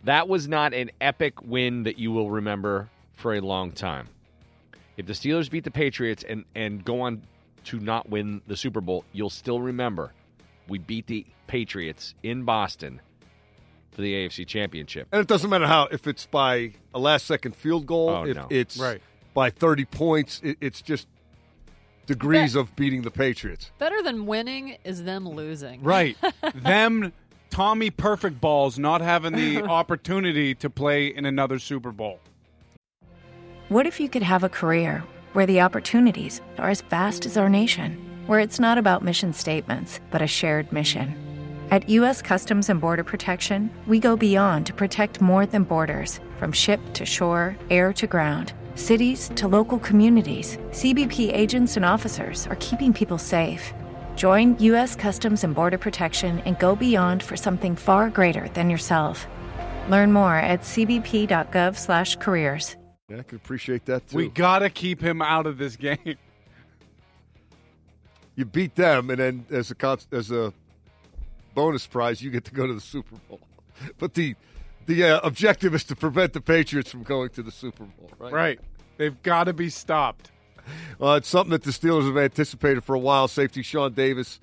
That 0.08 0.30
was 0.30 0.48
not 0.48 0.74
an 0.74 0.90
epic 1.02 1.42
win 1.44 1.84
that 1.84 2.00
you 2.00 2.14
will 2.14 2.32
remember 2.32 2.90
for 3.16 3.34
a 3.36 3.42
long 3.42 3.74
time. 3.74 4.08
If 4.96 5.06
the 5.06 5.12
Steelers 5.12 5.52
beat 5.52 5.66
the 5.66 5.72
Patriots 5.72 6.24
and, 6.24 6.46
and 6.56 6.84
go 6.86 7.02
on 7.02 7.24
to 7.66 7.78
not 7.82 8.10
win 8.10 8.42
the 8.48 8.56
Super 8.56 8.80
Bowl, 8.80 9.04
you'll 9.12 9.30
still 9.30 9.60
remember 9.60 10.14
we 10.70 10.78
beat 10.78 11.08
the 11.08 11.26
Patriots 11.48 12.16
in 12.24 12.44
Boston 12.44 13.02
for 13.92 14.02
the 14.02 14.14
AFC 14.14 14.48
Championship. 14.48 15.10
And 15.12 15.20
it 15.20 15.28
doesn't 15.28 15.50
matter 15.50 15.68
how 15.68 15.90
if 15.92 16.08
it's 16.08 16.26
by 16.26 16.72
a 16.94 17.00
last 17.00 17.26
second 17.26 17.54
field 17.58 17.86
goal, 17.86 18.10
Oh, 18.10 18.24
if 18.24 18.38
no. 18.38 18.48
it's 18.50 18.78
Right. 18.78 19.02
by 19.34 19.50
30 19.50 19.84
points, 19.84 20.40
it, 20.42 20.58
it's 20.62 20.82
just 20.82 21.06
degrees 22.06 22.56
of 22.56 22.74
beating 22.78 23.02
the 23.02 23.12
Patriots. 23.12 23.72
Better 23.78 24.02
than 24.02 24.26
winning 24.26 24.78
is 24.86 25.04
them 25.04 25.28
losing. 25.28 25.84
Right. 25.84 26.16
Them 26.56 27.12
Tommy 27.50 27.90
Perfect 27.90 28.40
balls 28.40 28.78
not 28.78 29.02
having 29.02 29.34
the 29.34 29.64
opportunity 29.80 30.54
to 30.56 30.70
play 30.70 31.08
in 31.08 31.26
another 31.26 31.60
Super 31.60 31.92
Bowl. 31.92 32.20
What 33.70 33.86
if 33.86 34.00
you 34.00 34.08
could 34.08 34.24
have 34.24 34.44
a 34.44 34.50
career 34.50 35.04
where 35.34 35.46
the 35.46 35.62
opportunities 35.62 36.40
are 36.58 36.70
as 36.70 36.82
vast 36.82 37.26
as 37.26 37.36
our 37.36 37.50
nation, 37.50 37.98
where 38.26 38.40
it's 38.40 38.60
not 38.60 38.78
about 38.78 39.04
mission 39.04 39.34
statements, 39.34 40.00
but 40.10 40.22
a 40.22 40.28
shared 40.28 40.72
mission? 40.72 41.16
At 41.70 41.90
U.S. 41.90 42.22
Customs 42.22 42.70
and 42.70 42.80
Border 42.80 43.04
Protection, 43.04 43.70
we 43.88 44.00
go 44.00 44.16
beyond 44.16 44.66
to 44.68 44.74
protect 44.74 45.20
more 45.20 45.46
than 45.46 45.64
borders 45.64 46.22
from 46.38 46.54
ship 46.54 46.80
to 46.94 47.06
shore, 47.06 47.58
air 47.70 47.92
to 47.94 48.08
ground. 48.08 48.54
Cities 48.76 49.32
to 49.36 49.50
local 49.50 49.80
communities, 49.80 50.58
CBP 50.70 51.34
agents 51.34 51.76
and 51.76 51.84
officers 51.84 52.48
are 52.48 52.56
keeping 52.62 52.94
people 52.94 53.18
safe. 53.18 53.74
Join 54.18 54.58
U.S. 54.60 54.96
Customs 54.96 55.44
and 55.44 55.54
Border 55.54 55.78
Protection 55.78 56.40
and 56.40 56.58
go 56.58 56.76
beyond 56.76 57.22
for 57.22 57.38
something 57.38 57.76
far 57.76 58.10
greater 58.10 58.50
than 58.50 58.68
yourself. 58.68 59.28
Learn 59.90 60.12
more 60.12 60.38
at 60.38 60.62
cbp.gov/careers. 60.62 62.76
Yeah, 63.10 63.20
I 63.20 63.24
can 63.24 63.38
appreciate 63.38 63.86
that 63.86 64.08
too. 64.08 64.18
We 64.18 64.30
got 64.30 64.60
to 64.60 64.72
keep 64.72 65.02
him 65.02 65.22
out 65.22 65.46
of 65.46 65.60
this 65.60 65.78
game. 65.78 66.18
you 68.36 68.46
beat 68.46 68.76
them, 68.76 69.12
and 69.12 69.20
then 69.20 69.46
as 69.50 69.72
a 69.72 69.98
as 70.12 70.32
a 70.32 70.52
bonus 71.54 71.88
prize, 71.88 72.22
you 72.22 72.30
get 72.32 72.44
to 72.46 72.52
go 72.52 72.68
to 72.68 72.74
the 72.74 72.82
Super 72.82 73.16
Bowl. 73.30 73.40
But 74.00 74.16
the 74.16 74.36
the 74.88 75.04
uh, 75.04 75.20
objective 75.24 75.76
is 75.76 75.84
to 75.86 75.96
prevent 75.96 76.34
the 76.34 76.42
Patriots 76.42 76.90
from 76.90 77.04
going 77.04 77.30
to 77.30 77.44
the 77.44 77.52
Super 77.52 77.84
Bowl, 77.84 78.10
right? 78.18 78.34
Right. 78.34 78.60
They've 78.98 79.22
got 79.22 79.44
to 79.44 79.54
be 79.54 79.70
stopped. 79.70 80.32
Uh, 81.00 81.12
it's 81.12 81.30
something 81.30 81.52
that 81.52 81.62
the 81.62 81.70
Steelers 81.70 82.08
have 82.08 82.18
anticipated 82.18 82.84
for 82.84 82.96
a 82.96 83.00
while. 83.00 83.28
Safety 83.28 83.62
Sean 83.62 83.94
Davis 83.94 84.40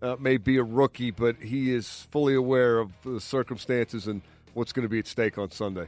uh, 0.00 0.16
may 0.18 0.38
be 0.38 0.56
a 0.56 0.62
rookie, 0.62 1.10
but 1.10 1.36
he 1.36 1.74
is 1.74 2.06
fully 2.10 2.34
aware 2.34 2.78
of 2.78 2.92
the 3.04 3.20
circumstances 3.20 4.06
and 4.06 4.22
what's 4.54 4.72
going 4.72 4.84
to 4.84 4.88
be 4.88 4.98
at 4.98 5.06
stake 5.06 5.36
on 5.36 5.50
Sunday. 5.50 5.86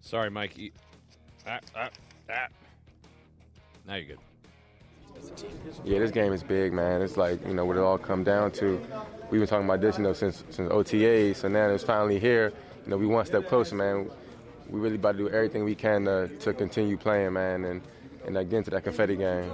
Sorry, 0.00 0.30
Mike. 0.30 0.72
Ah, 1.46 1.58
ah, 1.76 1.88
ah. 2.30 2.46
Now 3.86 3.96
you're 3.96 4.16
good. 4.16 4.18
Yeah, 5.84 5.98
this 5.98 6.10
game 6.10 6.32
is 6.32 6.42
big, 6.42 6.72
man. 6.72 7.02
It's 7.02 7.16
like 7.16 7.44
you 7.46 7.54
know 7.54 7.64
what 7.64 7.76
it 7.76 7.82
all 7.82 7.98
come 7.98 8.24
down 8.24 8.52
to. 8.52 8.80
We've 9.30 9.40
been 9.40 9.48
talking 9.48 9.66
about 9.66 9.80
this, 9.80 9.98
you 9.98 10.04
know, 10.04 10.12
since 10.12 10.44
since 10.50 10.70
OTA. 10.70 11.34
So 11.34 11.48
now 11.48 11.68
it's 11.68 11.84
finally 11.84 12.18
here. 12.18 12.52
You 12.84 12.90
know, 12.90 12.96
we 12.96 13.06
one 13.06 13.26
step 13.26 13.46
closer, 13.48 13.74
man. 13.74 14.10
We 14.70 14.78
really 14.80 14.96
about 14.96 15.12
to 15.12 15.18
do 15.18 15.28
everything 15.28 15.64
we 15.64 15.74
can 15.74 16.04
to, 16.04 16.28
to 16.28 16.52
continue 16.52 16.96
playing, 16.96 17.32
man, 17.32 17.64
and 17.64 17.82
and 18.24 18.36
uh, 18.36 18.42
get 18.42 18.58
into 18.58 18.70
that 18.70 18.84
confetti 18.84 19.16
game. 19.16 19.50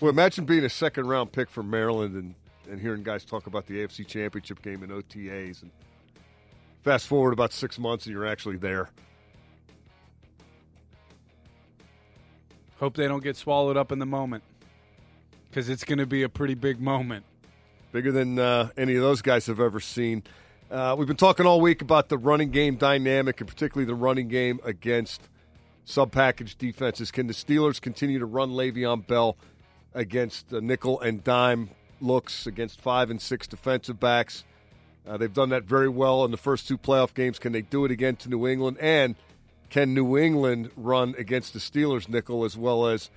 Well, 0.00 0.10
imagine 0.10 0.44
being 0.44 0.64
a 0.64 0.68
second 0.68 1.06
round 1.06 1.32
pick 1.32 1.48
for 1.48 1.62
Maryland 1.62 2.14
and, 2.14 2.34
and 2.70 2.80
hearing 2.80 3.02
guys 3.02 3.24
talk 3.24 3.46
about 3.46 3.66
the 3.66 3.74
AFC 3.76 4.06
Championship 4.06 4.62
game 4.62 4.82
in 4.82 4.90
OTAs. 4.90 5.62
And 5.62 5.70
fast 6.82 7.06
forward 7.06 7.32
about 7.32 7.52
six 7.52 7.78
months 7.78 8.06
and 8.06 8.12
you're 8.12 8.26
actually 8.26 8.56
there. 8.56 8.90
Hope 12.78 12.94
they 12.94 13.08
don't 13.08 13.22
get 13.22 13.36
swallowed 13.36 13.78
up 13.78 13.90
in 13.90 13.98
the 13.98 14.06
moment 14.06 14.44
because 15.48 15.70
it's 15.70 15.84
going 15.84 15.98
to 15.98 16.06
be 16.06 16.24
a 16.24 16.28
pretty 16.28 16.54
big 16.54 16.78
moment. 16.78 17.24
Bigger 17.92 18.12
than 18.12 18.38
uh, 18.38 18.68
any 18.76 18.96
of 18.96 19.02
those 19.02 19.22
guys 19.22 19.46
have 19.46 19.60
ever 19.60 19.80
seen. 19.80 20.22
Uh, 20.68 20.96
we've 20.98 21.06
been 21.06 21.16
talking 21.16 21.46
all 21.46 21.60
week 21.60 21.80
about 21.80 22.08
the 22.08 22.18
running 22.18 22.50
game 22.50 22.74
dynamic 22.74 23.40
and 23.40 23.48
particularly 23.48 23.86
the 23.86 23.94
running 23.94 24.26
game 24.26 24.58
against 24.64 25.22
sub 25.84 26.10
package 26.10 26.56
defenses. 26.56 27.12
Can 27.12 27.28
the 27.28 27.32
Steelers 27.32 27.80
continue 27.80 28.18
to 28.18 28.26
run 28.26 28.50
Le'Veon 28.50 29.06
Bell 29.06 29.36
against 29.94 30.52
uh, 30.52 30.58
nickel 30.58 31.00
and 31.00 31.22
dime 31.22 31.70
looks 32.00 32.48
against 32.48 32.80
five 32.80 33.10
and 33.10 33.22
six 33.22 33.46
defensive 33.46 34.00
backs? 34.00 34.42
Uh, 35.06 35.16
they've 35.16 35.32
done 35.32 35.50
that 35.50 35.62
very 35.62 35.88
well 35.88 36.24
in 36.24 36.32
the 36.32 36.36
first 36.36 36.66
two 36.66 36.76
playoff 36.76 37.14
games. 37.14 37.38
Can 37.38 37.52
they 37.52 37.62
do 37.62 37.84
it 37.84 37.92
again 37.92 38.16
to 38.16 38.28
New 38.28 38.48
England? 38.48 38.76
And 38.80 39.14
can 39.70 39.94
New 39.94 40.18
England 40.18 40.72
run 40.76 41.14
against 41.16 41.52
the 41.52 41.60
Steelers 41.60 42.08
nickel 42.08 42.44
as 42.44 42.56
well 42.56 42.88
as 42.88 43.08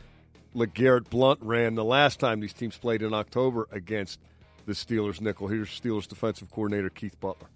LeGarrette 0.55 1.09
Blunt 1.09 1.39
ran 1.41 1.73
the 1.73 1.83
last 1.83 2.19
time 2.19 2.41
these 2.41 2.53
teams 2.53 2.77
played 2.77 3.01
in 3.01 3.12
October 3.12 3.67
against 3.71 4.19
the 4.65 4.73
Steelers 4.73 5.21
nickel? 5.21 5.47
Here's 5.47 5.69
Steelers 5.69 6.07
defensive 6.07 6.49
coordinator 6.51 6.89
Keith 6.89 7.19
Butler. 7.19 7.47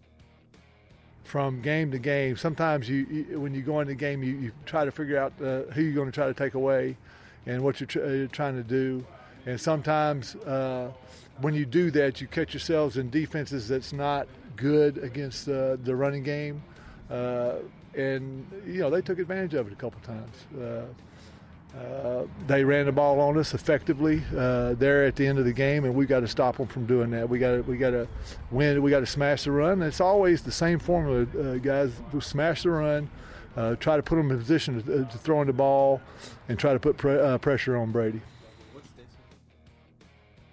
from 1.23 1.61
game 1.61 1.91
to 1.91 1.99
game. 1.99 2.35
Sometimes 2.37 2.89
you, 2.89 3.05
you 3.09 3.39
when 3.39 3.53
you 3.53 3.61
go 3.61 3.79
into 3.79 3.93
the 3.93 3.99
game, 3.99 4.23
you, 4.23 4.35
you 4.35 4.51
try 4.65 4.85
to 4.85 4.91
figure 4.91 5.17
out 5.17 5.33
uh, 5.41 5.71
who 5.73 5.81
you're 5.81 5.93
going 5.93 6.07
to 6.07 6.11
try 6.11 6.27
to 6.27 6.33
take 6.33 6.53
away 6.53 6.97
and 7.45 7.61
what 7.63 7.79
you're, 7.79 7.87
tr- 7.87 8.03
uh, 8.03 8.07
you're 8.09 8.27
trying 8.27 8.55
to 8.55 8.63
do. 8.63 9.05
And 9.45 9.59
sometimes 9.59 10.35
uh, 10.35 10.91
when 11.41 11.53
you 11.53 11.65
do 11.65 11.91
that, 11.91 12.21
you 12.21 12.27
catch 12.27 12.53
yourselves 12.53 12.97
in 12.97 13.09
defenses 13.09 13.67
that's 13.67 13.93
not 13.93 14.27
good 14.55 14.97
against 14.99 15.47
uh, 15.49 15.77
the 15.83 15.95
running 15.95 16.23
game. 16.23 16.63
Uh, 17.09 17.55
and 17.95 18.45
you 18.65 18.79
know 18.79 18.89
they 18.89 19.01
took 19.01 19.19
advantage 19.19 19.53
of 19.53 19.67
it 19.67 19.73
a 19.73 19.75
couple 19.75 19.99
times. 20.01 20.35
Uh, 21.77 22.03
uh, 22.23 22.27
they 22.47 22.63
ran 22.63 22.85
the 22.85 22.91
ball 22.91 23.19
on 23.19 23.37
us 23.37 23.53
effectively 23.53 24.21
uh, 24.37 24.73
there 24.75 25.05
at 25.05 25.15
the 25.15 25.25
end 25.25 25.39
of 25.39 25.45
the 25.45 25.53
game, 25.53 25.85
and 25.85 25.95
we 25.95 26.05
got 26.05 26.19
to 26.19 26.27
stop 26.27 26.57
them 26.57 26.67
from 26.67 26.85
doing 26.85 27.09
that. 27.11 27.27
We 27.27 27.39
got 27.39 27.51
to 27.51 27.61
we 27.63 27.77
got 27.77 27.91
to 27.91 28.07
win. 28.51 28.81
We 28.81 28.91
got 28.91 28.99
to 28.99 29.05
smash 29.05 29.43
the 29.43 29.51
run. 29.51 29.73
And 29.73 29.83
it's 29.83 30.01
always 30.01 30.41
the 30.41 30.51
same 30.51 30.79
formula, 30.79 31.25
uh, 31.39 31.57
guys. 31.57 31.91
We 32.11 32.21
smash 32.21 32.63
the 32.63 32.71
run, 32.71 33.09
uh, 33.57 33.75
try 33.75 33.97
to 33.97 34.03
put 34.03 34.17
them 34.17 34.31
in 34.31 34.37
position 34.37 34.81
to, 34.83 35.05
to 35.05 35.17
throw 35.17 35.41
in 35.41 35.47
the 35.47 35.53
ball, 35.53 36.01
and 36.49 36.59
try 36.59 36.73
to 36.73 36.79
put 36.79 36.97
pre- 36.97 37.19
uh, 37.19 37.37
pressure 37.39 37.77
on 37.77 37.91
Brady. 37.91 38.21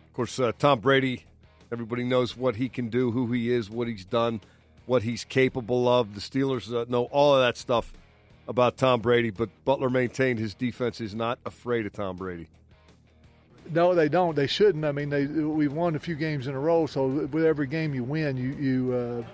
Of 0.06 0.14
course, 0.14 0.40
uh, 0.40 0.52
Tom 0.58 0.80
Brady, 0.80 1.24
everybody 1.70 2.04
knows 2.04 2.36
what 2.36 2.56
he 2.56 2.68
can 2.68 2.88
do, 2.88 3.10
who 3.10 3.30
he 3.32 3.52
is, 3.52 3.70
what 3.70 3.88
he's 3.88 4.04
done, 4.04 4.40
what 4.86 5.02
he's 5.02 5.24
capable 5.24 5.88
of. 5.88 6.14
The 6.14 6.20
Steelers 6.20 6.72
uh, 6.74 6.86
know 6.88 7.04
all 7.04 7.34
of 7.34 7.40
that 7.42 7.56
stuff 7.56 7.92
about 8.48 8.76
Tom 8.76 9.00
Brady, 9.00 9.30
but 9.30 9.48
Butler 9.64 9.90
maintained 9.90 10.38
his 10.38 10.54
defense 10.54 11.00
is 11.00 11.14
not 11.14 11.38
afraid 11.44 11.86
of 11.86 11.92
Tom 11.92 12.16
Brady. 12.16 12.48
No, 13.72 13.94
they 13.94 14.08
don't. 14.08 14.34
They 14.34 14.48
shouldn't. 14.48 14.84
I 14.84 14.92
mean, 14.92 15.10
they 15.10 15.26
we've 15.26 15.72
won 15.72 15.94
a 15.94 15.98
few 15.98 16.16
games 16.16 16.48
in 16.48 16.54
a 16.54 16.58
row, 16.58 16.86
so 16.86 17.06
with 17.06 17.44
every 17.44 17.66
game 17.66 17.94
you 17.94 18.02
win, 18.02 18.36
you 18.36 18.54
you 18.58 19.24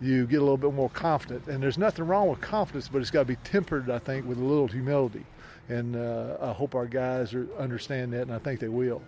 you 0.00 0.26
get 0.26 0.36
a 0.36 0.40
little 0.40 0.56
bit 0.56 0.74
more 0.74 0.90
confident. 0.90 1.46
And 1.46 1.62
there's 1.62 1.78
nothing 1.78 2.06
wrong 2.06 2.28
with 2.28 2.40
confidence, 2.40 2.88
but 2.88 3.00
it's 3.00 3.10
got 3.10 3.20
to 3.20 3.24
be 3.26 3.36
tempered, 3.36 3.90
I 3.90 3.98
think, 3.98 4.26
with 4.26 4.38
a 4.38 4.44
little 4.44 4.66
humility. 4.66 5.24
And 5.68 5.96
uh, 5.96 6.36
I 6.40 6.52
hope 6.52 6.74
our 6.74 6.86
guys 6.86 7.34
are, 7.34 7.46
understand 7.58 8.12
that, 8.12 8.22
and 8.22 8.32
I 8.32 8.38
think 8.38 8.60
they 8.60 8.68
will. 8.68 9.02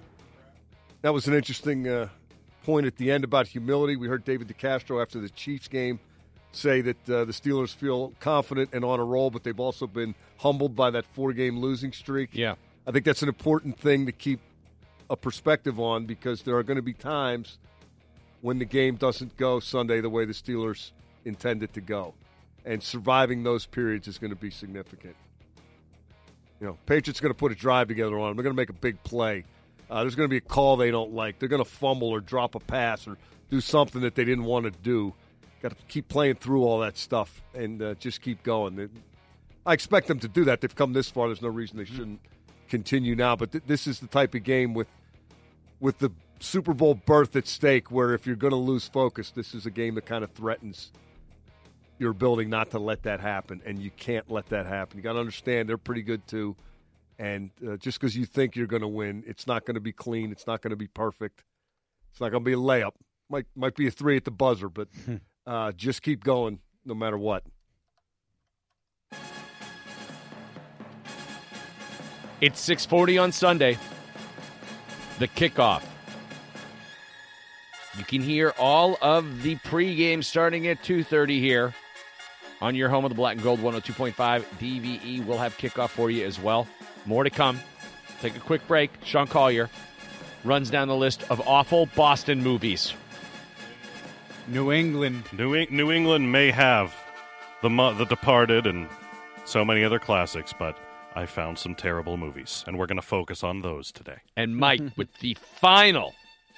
That 1.02 1.14
was 1.14 1.26
an 1.26 1.34
interesting 1.34 1.88
uh, 1.88 2.08
point 2.64 2.86
at 2.86 2.96
the 2.96 3.10
end 3.10 3.24
about 3.24 3.46
humility. 3.46 3.96
We 3.96 4.08
heard 4.08 4.24
David 4.24 4.48
DeCastro 4.48 5.00
after 5.00 5.20
the 5.20 5.30
Chiefs 5.30 5.68
game 5.68 5.98
say 6.52 6.80
that 6.80 7.10
uh, 7.10 7.24
the 7.24 7.32
Steelers 7.32 7.74
feel 7.74 8.12
confident 8.20 8.70
and 8.72 8.84
on 8.84 9.00
a 9.00 9.04
roll, 9.04 9.30
but 9.30 9.44
they've 9.44 9.60
also 9.60 9.86
been 9.86 10.14
humbled 10.38 10.74
by 10.74 10.90
that 10.90 11.06
four-game 11.06 11.58
losing 11.58 11.92
streak. 11.92 12.30
Yeah, 12.32 12.54
I 12.86 12.90
think 12.90 13.04
that's 13.04 13.22
an 13.22 13.28
important 13.28 13.78
thing 13.78 14.06
to 14.06 14.12
keep 14.12 14.40
a 15.08 15.16
perspective 15.16 15.78
on 15.80 16.06
because 16.06 16.42
there 16.42 16.56
are 16.56 16.62
going 16.62 16.76
to 16.76 16.82
be 16.82 16.92
times 16.92 17.58
when 18.40 18.58
the 18.58 18.64
game 18.64 18.96
doesn't 18.96 19.36
go 19.36 19.60
Sunday 19.60 20.00
the 20.00 20.10
way 20.10 20.24
the 20.24 20.32
Steelers 20.32 20.92
intend 21.24 21.62
it 21.62 21.74
to 21.74 21.80
go, 21.80 22.14
and 22.64 22.82
surviving 22.82 23.42
those 23.42 23.66
periods 23.66 24.08
is 24.08 24.18
going 24.18 24.30
to 24.30 24.36
be 24.36 24.50
significant. 24.50 25.16
You 26.60 26.66
know, 26.66 26.78
Patriots 26.86 27.20
going 27.20 27.32
to 27.32 27.38
put 27.38 27.52
a 27.52 27.54
drive 27.54 27.88
together 27.88 28.18
on 28.18 28.28
them. 28.28 28.36
They're 28.36 28.44
going 28.44 28.54
to 28.54 28.60
make 28.60 28.68
a 28.70 28.74
big 28.74 29.02
play. 29.02 29.44
Uh, 29.90 30.02
there's 30.02 30.14
going 30.14 30.28
to 30.28 30.30
be 30.30 30.36
a 30.36 30.40
call 30.42 30.76
they 30.76 30.90
don't 30.90 31.12
like. 31.12 31.38
They're 31.38 31.48
going 31.48 31.64
to 31.64 31.68
fumble 31.68 32.08
or 32.08 32.20
drop 32.20 32.54
a 32.54 32.60
pass 32.60 33.08
or 33.08 33.16
do 33.50 33.60
something 33.60 34.02
that 34.02 34.14
they 34.14 34.24
didn't 34.24 34.44
want 34.44 34.64
to 34.66 34.70
do. 34.70 35.14
Got 35.62 35.76
to 35.76 35.84
keep 35.88 36.08
playing 36.08 36.36
through 36.36 36.64
all 36.64 36.80
that 36.80 36.96
stuff 36.96 37.42
and 37.54 37.82
uh, 37.82 37.94
just 37.94 38.22
keep 38.22 38.42
going. 38.42 38.90
I 39.66 39.74
expect 39.74 40.08
them 40.08 40.18
to 40.20 40.28
do 40.28 40.44
that. 40.44 40.60
They've 40.60 40.74
come 40.74 40.94
this 40.94 41.10
far. 41.10 41.28
There's 41.28 41.42
no 41.42 41.48
reason 41.48 41.76
they 41.76 41.84
shouldn't 41.84 42.20
continue 42.68 43.14
now. 43.14 43.36
But 43.36 43.52
th- 43.52 43.64
this 43.66 43.86
is 43.86 44.00
the 44.00 44.06
type 44.06 44.34
of 44.34 44.42
game 44.42 44.72
with 44.72 44.88
with 45.80 45.98
the 45.98 46.10
Super 46.40 46.72
Bowl 46.72 46.94
berth 46.94 47.36
at 47.36 47.46
stake, 47.46 47.90
where 47.90 48.14
if 48.14 48.26
you're 48.26 48.36
going 48.36 48.52
to 48.52 48.56
lose 48.56 48.88
focus, 48.88 49.30
this 49.30 49.54
is 49.54 49.66
a 49.66 49.70
game 49.70 49.94
that 49.96 50.06
kind 50.06 50.24
of 50.24 50.30
threatens 50.32 50.92
your 51.98 52.10
ability 52.12 52.48
not 52.48 52.70
to 52.70 52.78
let 52.78 53.02
that 53.02 53.20
happen, 53.20 53.60
and 53.66 53.78
you 53.78 53.90
can't 53.90 54.30
let 54.30 54.48
that 54.48 54.66
happen. 54.66 54.96
You 54.96 55.02
got 55.02 55.12
to 55.12 55.20
understand 55.20 55.68
they're 55.68 55.76
pretty 55.76 56.02
good 56.02 56.26
too, 56.26 56.56
and 57.18 57.50
uh, 57.66 57.76
just 57.76 58.00
because 58.00 58.16
you 58.16 58.24
think 58.24 58.56
you're 58.56 58.66
going 58.66 58.82
to 58.82 58.88
win, 58.88 59.22
it's 59.26 59.46
not 59.46 59.66
going 59.66 59.74
to 59.74 59.80
be 59.80 59.92
clean. 59.92 60.32
It's 60.32 60.46
not 60.46 60.62
going 60.62 60.70
to 60.70 60.76
be 60.76 60.86
perfect. 60.86 61.44
It's 62.10 62.20
not 62.20 62.30
going 62.30 62.42
to 62.42 62.48
be 62.48 62.54
a 62.54 62.56
layup. 62.56 62.92
Might 63.28 63.46
might 63.54 63.76
be 63.76 63.86
a 63.86 63.90
three 63.90 64.16
at 64.16 64.24
the 64.24 64.30
buzzer, 64.30 64.70
but 64.70 64.88
uh, 65.46 65.72
just 65.72 66.02
keep 66.02 66.24
going 66.24 66.60
no 66.84 66.94
matter 66.94 67.18
what. 67.18 67.42
It's 72.40 72.66
6:40 72.66 73.22
on 73.22 73.32
Sunday. 73.32 73.76
The 75.18 75.28
kickoff. 75.28 75.82
You 77.98 78.04
can 78.04 78.22
hear 78.22 78.54
all 78.58 78.96
of 79.02 79.42
the 79.42 79.56
pregame 79.56 80.24
starting 80.24 80.66
at 80.66 80.82
2:30 80.82 81.38
here 81.38 81.74
on 82.62 82.74
your 82.74 82.88
home 82.88 83.04
of 83.04 83.10
the 83.10 83.14
Black 83.14 83.34
and 83.34 83.42
Gold 83.42 83.60
102.5 83.60 84.14
DVE. 84.58 85.24
We'll 85.26 85.38
have 85.38 85.56
kickoff 85.58 85.90
for 85.90 86.10
you 86.10 86.24
as 86.24 86.40
well. 86.40 86.66
More 87.04 87.24
to 87.24 87.30
come. 87.30 87.60
Take 88.20 88.36
a 88.36 88.40
quick 88.40 88.66
break. 88.66 88.90
Sean 89.04 89.26
Collier 89.26 89.68
runs 90.44 90.70
down 90.70 90.88
the 90.88 90.96
list 90.96 91.24
of 91.30 91.46
awful 91.46 91.86
Boston 91.94 92.42
movies. 92.42 92.94
New 94.50 94.72
England. 94.72 95.24
New, 95.32 95.54
Eng- 95.54 95.68
New 95.70 95.92
England 95.92 96.30
may 96.32 96.50
have 96.50 96.94
the 97.62 97.70
Mo- 97.70 97.94
the 97.94 98.04
Departed 98.06 98.66
and 98.66 98.88
so 99.44 99.64
many 99.64 99.84
other 99.84 99.98
classics, 99.98 100.52
but 100.52 100.76
I 101.14 101.26
found 101.26 101.58
some 101.58 101.74
terrible 101.74 102.16
movies, 102.16 102.64
and 102.66 102.78
we're 102.78 102.86
going 102.86 102.96
to 103.00 103.02
focus 103.06 103.44
on 103.44 103.62
those 103.62 103.92
today. 103.92 104.18
And 104.36 104.56
Mike 104.56 104.80
with 104.96 105.08
the 105.20 105.36
final 105.40 106.14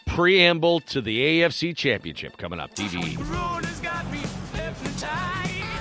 preamble 0.07 0.81
to 0.81 1.01
the 1.01 1.21
AFC 1.43 1.77
Championship 1.77 2.37
coming 2.37 2.61
up. 2.61 2.75
DVE. 2.75 3.19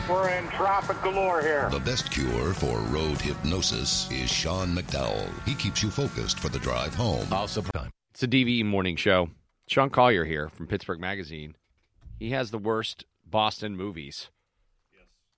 We're 0.09 0.29
in 0.29 0.47
traffic 0.49 1.01
galore 1.01 1.41
here. 1.41 1.69
The 1.71 1.79
best 1.79 2.11
cure 2.11 2.53
for 2.53 2.77
road 2.89 3.21
hypnosis 3.21 4.11
is 4.11 4.29
Sean 4.29 4.75
McDowell. 4.75 5.29
He 5.45 5.55
keeps 5.55 5.81
you 5.81 5.89
focused 5.89 6.39
for 6.39 6.49
the 6.49 6.59
drive 6.59 6.93
home. 6.93 7.31
Also, 7.31 7.63
it's 8.13 8.23
a 8.23 8.27
DVE 8.27 8.65
morning 8.65 8.97
show. 8.97 9.29
Sean 9.67 9.89
Collier 9.89 10.25
here 10.25 10.49
from 10.49 10.67
Pittsburgh 10.67 10.99
Magazine. 10.99 11.55
He 12.21 12.29
has 12.31 12.51
the 12.51 12.59
worst 12.59 13.05
Boston 13.25 13.75
movies 13.75 14.29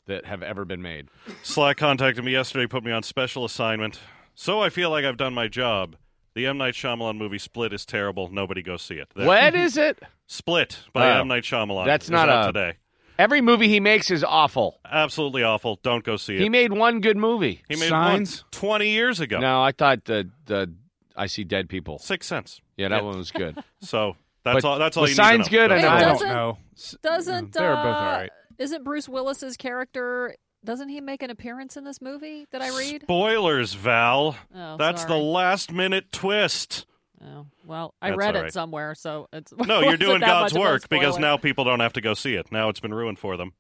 that 0.06 0.26
have 0.26 0.44
ever 0.44 0.66
been 0.66 0.82
made. 0.82 1.08
Slack 1.42 1.78
contacted 1.78 2.26
me 2.26 2.34
yesterday, 2.34 2.68
put 2.68 2.84
me 2.84 2.92
on 2.92 3.04
special 3.04 3.46
assignment. 3.46 4.02
So 4.36 4.62
I 4.62 4.68
feel 4.70 4.90
like 4.90 5.06
I've 5.06 5.16
done 5.16 5.34
my 5.34 5.48
job. 5.48 5.96
The 6.36 6.46
M 6.46 6.58
Night 6.58 6.74
Shyamalan 6.74 7.18
movie 7.18 7.38
Split 7.38 7.72
is 7.72 7.86
terrible. 7.86 8.28
Nobody 8.30 8.62
go 8.62 8.76
see 8.76 8.96
it. 8.96 9.08
There. 9.16 9.26
What 9.26 9.56
is 9.56 9.78
it? 9.78 9.98
Split 10.28 10.80
by 10.92 11.10
Oh. 11.16 11.22
M 11.22 11.30
Night 11.30 11.44
Shyamalan. 11.44 11.86
That's 11.86 12.10
not 12.10 12.28
out 12.28 12.50
a- 12.50 12.52
today. 12.52 12.78
Every 13.18 13.40
movie 13.40 13.70
he 13.70 13.80
makes 13.80 14.12
is 14.12 14.22
awful. 14.26 14.82
Absolutely 14.84 15.44
awful. 15.44 15.80
Don't 15.84 16.04
go 16.04 16.18
see 16.18 16.36
it. 16.36 16.42
He 16.42 16.50
made 16.50 16.74
one 16.74 17.00
good 17.00 17.16
movie. 17.16 17.64
He 17.70 17.78
made 17.78 17.88
Signs? 17.88 18.42
one 18.42 18.50
20 18.52 18.90
years 18.90 19.20
ago. 19.22 19.40
No, 19.40 19.62
I 19.64 19.72
thought 19.72 20.04
the 20.04 20.30
the 20.48 20.74
I 21.16 21.28
see 21.28 21.46
dead 21.46 21.70
people. 21.70 22.00
Sixth 22.00 22.28
Sense. 22.28 22.60
Yeah, 22.76 22.90
that 22.90 22.98
Yeah. 22.98 23.02
one 23.04 23.18
was 23.18 23.32
good. 23.32 23.64
So 23.82 24.18
that's 24.44 24.62
But 24.62 24.66
all. 24.66 24.80
That's 24.80 24.98
all 24.98 25.04
the 25.04 25.10
you 25.10 25.16
sign's 25.16 25.50
need 25.52 25.58
to 25.58 25.68
know. 25.68 25.68
good, 25.68 25.72
I 25.72 25.76
Wait, 25.76 25.82
know. 25.82 25.90
I 25.90 26.02
don't 26.02 26.22
know. 26.22 26.58
Doesn't 27.02 27.54
They're 27.54 27.76
both 27.76 27.86
uh, 27.86 27.88
all 27.88 28.12
right. 28.18 28.32
Isn't 28.58 28.84
Bruce 28.84 29.10
Willis's 29.10 29.58
character? 29.58 30.36
Doesn't 30.64 30.90
he 30.90 31.02
make 31.02 31.22
an 31.24 31.30
appearance 31.30 31.76
in 31.76 31.84
this 31.84 32.02
movie? 32.02 32.48
Did 32.52 32.62
I 32.62 32.70
read? 32.78 33.02
Spoilers, 33.04 33.74
Val. 33.74 34.38
Oh, 34.56 34.78
That's 34.78 35.02
sorry. 35.02 35.14
the 35.14 35.18
last 35.26 35.72
minute 35.72 36.12
twist. 36.12 36.86
Oh, 37.22 37.48
well, 37.66 37.94
I 38.02 38.10
That's 38.10 38.18
read 38.18 38.36
all 38.36 38.44
it 38.46 38.54
somewhere, 38.54 38.96
so 38.96 39.28
it's 39.32 39.54
No, 39.68 39.82
you're 39.82 39.98
doing 39.98 40.20
that 40.20 40.28
God's 40.28 40.54
much 40.54 40.60
of 40.62 40.68
a 40.68 40.72
work 40.72 40.90
because 40.90 41.18
now 41.18 41.38
people 41.38 41.64
don't 41.64 41.80
have 41.80 41.94
to 41.94 42.02
go 42.02 42.14
see 42.14 42.36
it. 42.36 42.52
Now 42.52 42.70
it's 42.70 42.80
been 42.80 42.94
ruined 42.94 43.20
for 43.20 43.38
them. 43.38 43.54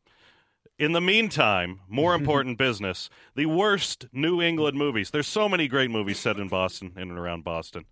In 0.79 0.91
the 0.91 1.01
meantime, 1.01 1.81
more 1.87 2.13
important 2.15 2.57
business 2.57 3.09
the 3.35 3.45
worst 3.45 4.07
New 4.11 4.41
England 4.41 4.77
movies. 4.77 5.11
There's 5.11 5.27
so 5.27 5.47
many 5.47 5.67
great 5.67 5.91
movies 5.91 6.19
set 6.19 6.37
in 6.37 6.47
Boston, 6.49 6.93
in 6.95 7.03
and 7.09 7.17
around 7.17 7.43
Boston. 7.43 7.85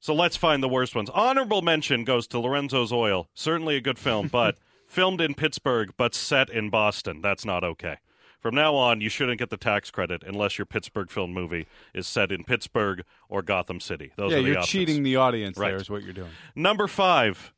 So 0.00 0.14
let's 0.14 0.36
find 0.36 0.62
the 0.62 0.68
worst 0.68 0.94
ones. 0.94 1.10
Honorable 1.10 1.62
mention 1.62 2.04
goes 2.04 2.26
to 2.28 2.38
Lorenzo's 2.38 2.92
Oil. 2.92 3.28
Certainly 3.34 3.76
a 3.76 3.80
good 3.80 3.98
film, 3.98 4.28
but 4.28 4.56
filmed 4.86 5.20
in 5.20 5.34
Pittsburgh, 5.34 5.92
but 5.96 6.14
set 6.14 6.48
in 6.50 6.70
Boston. 6.70 7.20
That's 7.22 7.44
not 7.44 7.64
okay. 7.64 7.96
From 8.40 8.54
now 8.54 8.74
on, 8.76 9.00
you 9.00 9.08
shouldn't 9.08 9.38
get 9.40 9.50
the 9.50 9.56
tax 9.56 9.90
credit 9.90 10.22
unless 10.24 10.58
your 10.58 10.66
Pittsburgh 10.66 11.10
film 11.10 11.32
movie 11.32 11.66
is 11.94 12.06
set 12.06 12.30
in 12.30 12.44
Pittsburgh 12.44 13.02
or 13.28 13.42
Gotham 13.42 13.80
City. 13.80 14.12
Those 14.16 14.30
yeah, 14.30 14.38
are 14.38 14.42
the 14.42 14.48
you're 14.48 14.58
options. 14.58 14.70
cheating 14.70 15.02
the 15.02 15.16
audience. 15.16 15.58
Right. 15.58 15.70
There 15.70 15.76
is 15.80 15.90
what 15.90 16.04
you're 16.04 16.12
doing. 16.12 16.30
Number 16.54 16.86
five, 16.86 17.52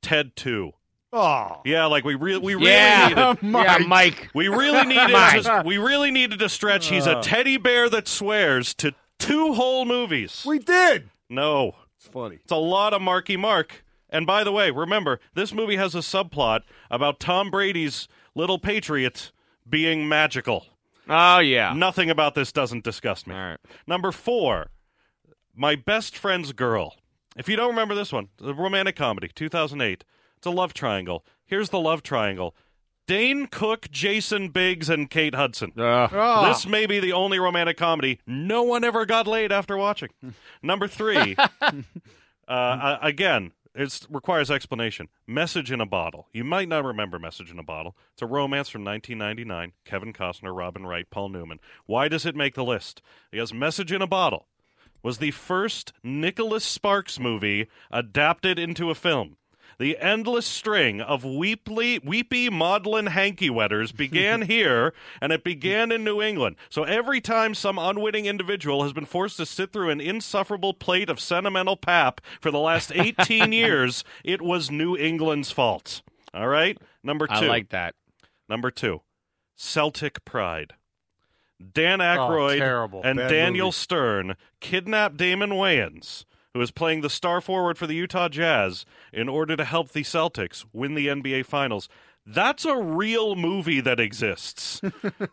Ted 0.00 0.34
Two. 0.34 0.72
Oh, 1.12 1.60
Yeah, 1.66 1.84
like 1.86 2.04
we 2.04 2.14
really, 2.14 2.40
we 2.40 2.54
really 2.54 2.68
Yeah, 2.70 3.34
needed. 3.38 3.52
yeah, 3.52 3.78
Mike. 3.86 4.30
We 4.34 4.48
really 4.48 4.86
needed. 4.86 5.10
Mike. 5.12 5.42
to, 5.42 5.62
we 5.64 5.76
really 5.76 6.10
needed 6.10 6.38
to 6.38 6.48
stretch. 6.48 6.86
He's 6.86 7.06
a 7.06 7.20
teddy 7.20 7.58
bear 7.58 7.90
that 7.90 8.08
swears 8.08 8.72
to 8.76 8.94
two 9.18 9.52
whole 9.52 9.84
movies. 9.84 10.42
we 10.46 10.58
did. 10.58 11.10
No, 11.28 11.74
It's 12.02 12.12
funny. 12.12 12.36
it's 12.42 12.50
a 12.50 12.56
lot 12.56 12.92
of 12.92 13.00
Marky 13.00 13.36
Mark. 13.36 13.84
And 14.10 14.26
by 14.26 14.42
the 14.42 14.50
way, 14.50 14.72
remember 14.72 15.20
this 15.34 15.54
movie 15.54 15.76
has 15.76 15.94
a 15.94 15.98
subplot 15.98 16.62
about 16.90 17.20
Tom 17.20 17.48
Brady's 17.48 18.08
little 18.34 18.58
Patriots 18.58 19.32
being 19.68 20.08
magical. 20.08 20.66
Oh 21.08 21.38
yeah. 21.38 21.72
Nothing 21.74 22.10
about 22.10 22.34
this 22.34 22.50
doesn't 22.50 22.82
disgust 22.82 23.28
me. 23.28 23.34
All 23.36 23.40
right. 23.40 23.60
Number 23.86 24.10
four, 24.10 24.70
My 25.54 25.76
Best 25.76 26.16
Friend's 26.16 26.52
Girl. 26.52 26.96
If 27.36 27.48
you 27.48 27.54
don't 27.54 27.70
remember 27.70 27.94
this 27.94 28.12
one, 28.12 28.28
the 28.36 28.52
romantic 28.54 28.96
comedy, 28.96 29.30
2008. 29.32 30.04
It's 30.38 30.46
a 30.46 30.50
love 30.50 30.74
triangle. 30.74 31.24
Here's 31.46 31.68
the 31.68 31.78
love 31.78 32.02
triangle 32.02 32.56
Dane 33.06 33.46
Cook, 33.46 33.90
Jason 33.90 34.48
Biggs, 34.48 34.88
and 34.88 35.10
Kate 35.10 35.34
Hudson. 35.34 35.72
Uh, 35.76 36.08
This 36.48 36.66
may 36.66 36.86
be 36.86 37.00
the 37.00 37.12
only 37.12 37.38
romantic 37.38 37.76
comedy 37.76 38.20
no 38.26 38.62
one 38.62 38.84
ever 38.84 39.04
got 39.06 39.26
laid 39.26 39.52
after 39.52 39.76
watching. 39.76 40.10
Number 40.62 40.86
three, 40.88 41.36
uh, 41.60 41.72
uh, 42.48 42.98
again, 43.02 43.52
it 43.74 44.06
requires 44.10 44.50
explanation. 44.50 45.08
Message 45.26 45.72
in 45.72 45.80
a 45.80 45.86
Bottle. 45.86 46.28
You 46.32 46.44
might 46.44 46.68
not 46.68 46.84
remember 46.84 47.18
Message 47.18 47.50
in 47.50 47.58
a 47.58 47.62
Bottle. 47.62 47.96
It's 48.12 48.22
a 48.22 48.26
romance 48.26 48.68
from 48.68 48.84
1999. 48.84 49.72
Kevin 49.84 50.12
Costner, 50.12 50.56
Robin 50.56 50.86
Wright, 50.86 51.08
Paul 51.10 51.30
Newman. 51.30 51.58
Why 51.86 52.08
does 52.08 52.26
it 52.26 52.36
make 52.36 52.54
the 52.54 52.64
list? 52.64 53.00
Because 53.30 53.52
Message 53.54 53.90
in 53.92 54.02
a 54.02 54.06
Bottle 54.06 54.46
was 55.02 55.18
the 55.18 55.30
first 55.32 55.92
Nicholas 56.04 56.64
Sparks 56.64 57.18
movie 57.18 57.66
adapted 57.90 58.58
into 58.58 58.90
a 58.90 58.94
film. 58.94 59.36
The 59.82 59.98
endless 59.98 60.46
string 60.46 61.00
of 61.00 61.24
weeply, 61.24 61.98
weepy 62.04 62.48
maudlin 62.48 63.06
hanky 63.06 63.50
wetters 63.50 63.90
began 63.90 64.42
here, 64.46 64.94
and 65.20 65.32
it 65.32 65.42
began 65.42 65.90
in 65.90 66.04
New 66.04 66.22
England. 66.22 66.54
So 66.70 66.84
every 66.84 67.20
time 67.20 67.52
some 67.52 67.78
unwitting 67.78 68.26
individual 68.26 68.84
has 68.84 68.92
been 68.92 69.06
forced 69.06 69.38
to 69.38 69.44
sit 69.44 69.72
through 69.72 69.90
an 69.90 70.00
insufferable 70.00 70.72
plate 70.72 71.10
of 71.10 71.18
sentimental 71.18 71.76
pap 71.76 72.20
for 72.40 72.52
the 72.52 72.60
last 72.60 72.92
18 72.94 73.50
years, 73.50 74.04
it 74.22 74.40
was 74.40 74.70
New 74.70 74.96
England's 74.96 75.50
fault. 75.50 76.02
All 76.32 76.46
right? 76.46 76.78
Number 77.02 77.26
two. 77.26 77.34
I 77.34 77.48
like 77.48 77.70
that. 77.70 77.96
Number 78.48 78.70
two, 78.70 79.00
Celtic 79.56 80.24
Pride. 80.24 80.74
Dan 81.60 82.00
oh, 82.00 82.04
Aykroyd 82.04 82.58
terrible. 82.58 83.00
and 83.02 83.16
Bad 83.16 83.30
Daniel 83.30 83.66
movie. 83.66 83.74
Stern 83.74 84.36
kidnap 84.60 85.16
Damon 85.16 85.50
Wayans, 85.50 86.24
who 86.54 86.60
is 86.60 86.70
playing 86.70 87.00
the 87.00 87.10
star 87.10 87.40
forward 87.40 87.78
for 87.78 87.86
the 87.86 87.94
Utah 87.94 88.28
Jazz, 88.28 88.84
in 89.12 89.28
order 89.28 89.56
to 89.56 89.64
help 89.64 89.90
the 89.90 90.02
Celtics 90.02 90.64
win 90.72 90.94
the 90.94 91.06
NBA 91.06 91.46
Finals. 91.46 91.88
That's 92.24 92.64
a 92.64 92.76
real 92.76 93.34
movie 93.34 93.80
that 93.80 93.98
exists. 93.98 94.80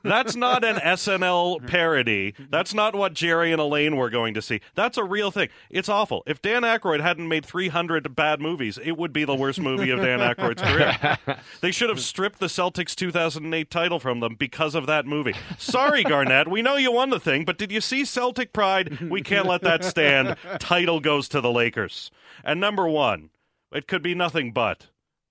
That's 0.04 0.36
not 0.36 0.64
an 0.64 0.78
SNL 0.78 1.68
parody. 1.68 2.34
That's 2.50 2.74
not 2.74 2.96
what 2.96 3.14
Jerry 3.14 3.52
and 3.52 3.62
Elaine 3.62 3.96
were 3.96 4.10
going 4.10 4.34
to 4.34 4.42
see. 4.42 4.60
That's 4.74 4.98
a 4.98 5.04
real 5.04 5.30
thing. 5.30 5.50
It's 5.70 5.88
awful. 5.88 6.24
If 6.26 6.42
Dan 6.42 6.64
Aykroyd 6.64 7.02
hadn't 7.02 7.28
made 7.28 7.46
300 7.46 8.16
bad 8.16 8.42
movies, 8.42 8.80
it 8.84 8.98
would 8.98 9.14
be 9.14 9.24
the 9.24 9.36
worst 9.36 9.60
movie 9.60 9.92
of 9.92 10.00
Dan 10.00 10.20
Aykroyd's 10.20 10.62
career. 10.62 11.18
They 11.62 11.72
should 11.72 11.90
have 11.90 12.00
stripped 12.00 12.40
the 12.40 12.48
Celtics 12.48 12.96
2008 12.96 13.70
title 13.70 14.00
from 14.00 14.20
them 14.20 14.36
because 14.36 14.76
of 14.76 14.86
that 14.88 15.06
movie. 15.06 15.36
Sorry, 15.58 16.04
Garnett. 16.04 16.48
We 16.48 16.62
know 16.62 16.76
you 16.78 16.92
won 16.92 17.10
the 17.10 17.20
thing, 17.20 17.46
but 17.46 17.58
did 17.58 17.72
you 17.72 17.82
see 17.82 18.06
Celtic 18.06 18.54
Pride? 18.54 19.00
We 19.10 19.22
can't 19.22 19.46
let 19.46 19.62
that 19.62 19.84
stand. 19.84 20.38
Title 20.60 21.00
goes 21.00 21.28
to 21.30 21.42
the 21.42 21.52
Lakers. 21.52 22.12
And 22.44 22.60
number 22.60 22.88
one, 22.88 23.30
it 23.72 23.88
could 23.88 24.02
be 24.02 24.16
nothing 24.16 24.52
but 24.54 24.88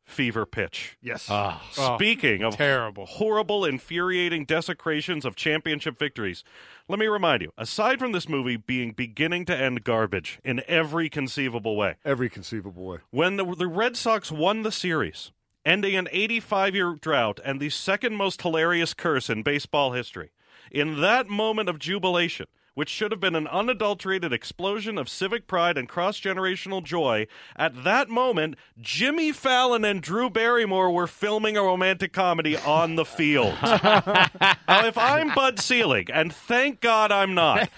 fever 0.08 0.44
pitch. 0.46 0.96
Yes. 1.00 1.26
Ah. 1.30 1.62
Speaking 1.96 2.42
of 2.42 2.56
terrible, 2.56 3.06
horrible, 3.06 3.64
infuriating 3.64 4.44
desecrations 4.44 5.24
of 5.24 5.36
championship 5.36 5.98
victories, 5.98 6.42
let 6.88 6.98
me 6.98 7.06
remind 7.06 7.42
you: 7.42 7.52
aside 7.56 7.98
from 7.98 8.12
this 8.12 8.28
movie 8.28 8.56
being 8.56 8.92
beginning 8.92 9.44
to 9.46 9.56
end 9.56 9.84
garbage 9.84 10.40
in 10.44 10.62
every 10.66 11.08
conceivable 11.08 11.76
way, 11.76 11.96
Every 12.04 12.28
conceivable 12.28 12.84
way. 12.84 12.98
when 13.10 13.36
the, 13.36 13.44
the 13.54 13.66
Red 13.68 13.96
Sox 13.96 14.32
won 14.32 14.62
the 14.62 14.72
series, 14.72 15.30
ending 15.64 15.94
an 15.96 16.08
85 16.10 16.74
year 16.74 16.96
drought 17.00 17.38
and 17.44 17.60
the 17.60 17.70
second 17.70 18.16
most 18.16 18.42
hilarious 18.42 18.94
curse 18.94 19.28
in 19.28 19.42
baseball 19.42 19.92
history, 19.92 20.30
in 20.70 21.00
that 21.00 21.28
moment 21.28 21.68
of 21.68 21.78
jubilation, 21.78 22.46
which 22.78 22.88
should 22.88 23.10
have 23.10 23.18
been 23.18 23.34
an 23.34 23.48
unadulterated 23.48 24.32
explosion 24.32 24.98
of 24.98 25.08
civic 25.08 25.48
pride 25.48 25.76
and 25.76 25.88
cross 25.88 26.20
generational 26.20 26.80
joy, 26.80 27.26
at 27.56 27.82
that 27.82 28.08
moment, 28.08 28.54
Jimmy 28.80 29.32
Fallon 29.32 29.84
and 29.84 30.00
Drew 30.00 30.30
Barrymore 30.30 30.92
were 30.92 31.08
filming 31.08 31.56
a 31.56 31.62
romantic 31.64 32.12
comedy 32.12 32.56
on 32.56 32.94
the 32.94 33.04
field. 33.04 33.56
now, 33.62 34.86
if 34.86 34.96
I'm 34.96 35.34
Bud 35.34 35.58
Selig, 35.58 36.08
and 36.14 36.32
thank 36.32 36.80
God 36.80 37.10
I'm 37.10 37.34
not, 37.34 37.68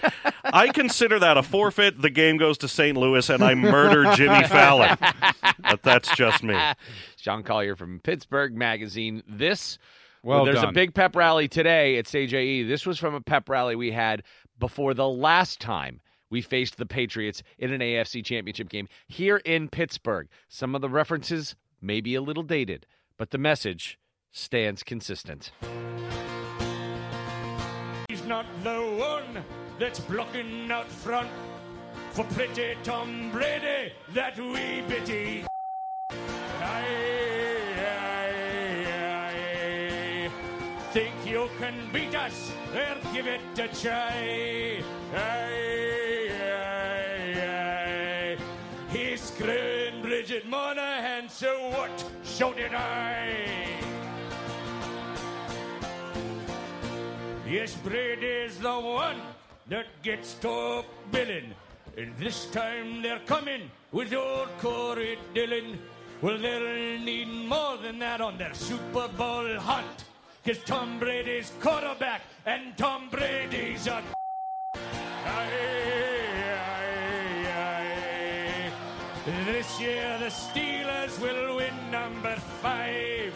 I 0.43 0.67
consider 0.67 1.17
that 1.17 1.35
a 1.35 1.41
forfeit. 1.41 1.99
The 1.99 2.11
game 2.11 2.37
goes 2.37 2.59
to 2.59 2.67
St. 2.67 2.95
Louis, 2.95 3.27
and 3.27 3.43
I 3.43 3.55
murder 3.55 4.13
Jimmy 4.13 4.43
Fallon. 4.43 4.99
But 5.63 5.81
that's 5.81 6.15
just 6.15 6.43
me. 6.43 6.55
Sean 7.17 7.41
Collier 7.41 7.75
from 7.75 8.01
Pittsburgh 8.01 8.55
Magazine. 8.55 9.23
This, 9.27 9.79
Well 10.21 10.45
there's 10.45 10.61
a 10.61 10.71
big 10.71 10.93
pep 10.93 11.15
rally 11.15 11.47
today 11.47 11.97
at 11.97 12.05
CJE. 12.05 12.67
This 12.67 12.85
was 12.85 12.99
from 12.99 13.15
a 13.15 13.21
pep 13.21 13.49
rally 13.49 13.75
we 13.75 13.91
had 13.91 14.21
before 14.61 14.93
the 14.93 15.09
last 15.09 15.59
time 15.59 15.99
we 16.29 16.41
faced 16.41 16.77
the 16.77 16.85
Patriots 16.85 17.43
in 17.57 17.73
an 17.73 17.81
AFC 17.81 18.23
championship 18.23 18.69
game 18.69 18.87
here 19.07 19.37
in 19.37 19.67
Pittsburgh. 19.67 20.29
Some 20.47 20.73
of 20.75 20.81
the 20.81 20.87
references 20.87 21.55
may 21.81 21.99
be 21.99 22.15
a 22.15 22.21
little 22.21 22.43
dated, 22.43 22.85
but 23.17 23.31
the 23.31 23.37
message 23.37 23.99
stands 24.31 24.83
consistent. 24.83 25.51
He's 28.07 28.23
not 28.25 28.45
the 28.63 28.79
one 28.97 29.43
that's 29.77 29.99
blocking 29.99 30.71
out 30.71 30.87
front 30.87 31.29
for 32.11 32.23
pretty 32.25 32.77
Tom 32.83 33.31
Brady, 33.31 33.91
that 34.13 34.37
wee 34.37 34.83
bitty. 34.87 35.45
Can 41.59 41.75
beat 41.93 42.15
us? 42.15 42.51
Well, 42.73 42.97
give 43.13 43.27
it 43.27 43.41
a 43.59 43.67
try. 43.67 44.83
Aye, 45.13 46.31
aye, 46.41 47.39
aye. 47.39 48.37
He's 48.89 49.21
screwing 49.21 50.01
Bridget 50.01 50.49
Moynahan, 50.49 51.29
so 51.29 51.69
what? 51.69 52.11
So 52.23 52.53
did 52.53 52.73
I. 52.73 53.81
Yes, 57.47 57.75
Brady's 57.75 58.57
the 58.59 58.79
one 58.79 59.17
that 59.67 59.87
gets 60.03 60.35
top 60.35 60.85
billing. 61.11 61.53
And 61.97 62.15
this 62.17 62.45
time 62.45 63.01
they're 63.01 63.19
coming 63.25 63.69
with 63.91 64.13
old 64.13 64.47
Corey 64.59 65.19
Dillon. 65.33 65.77
Well, 66.21 66.37
they'll 66.37 66.99
need 66.99 67.27
more 67.27 67.77
than 67.77 67.99
that 67.99 68.21
on 68.21 68.37
their 68.37 68.53
Super 68.53 69.09
Bowl 69.09 69.57
hunt. 69.57 70.05
Cause 70.43 70.57
Tom 70.65 70.97
Brady's 70.97 71.51
quarterback, 71.61 72.21
and 72.47 72.75
Tom 72.75 73.09
Brady's 73.11 73.85
a. 73.85 74.01
This 79.45 79.79
year 79.79 80.17
the 80.17 80.25
Steelers 80.25 81.21
will 81.21 81.57
win 81.57 81.73
number 81.91 82.35
five. 82.35 83.33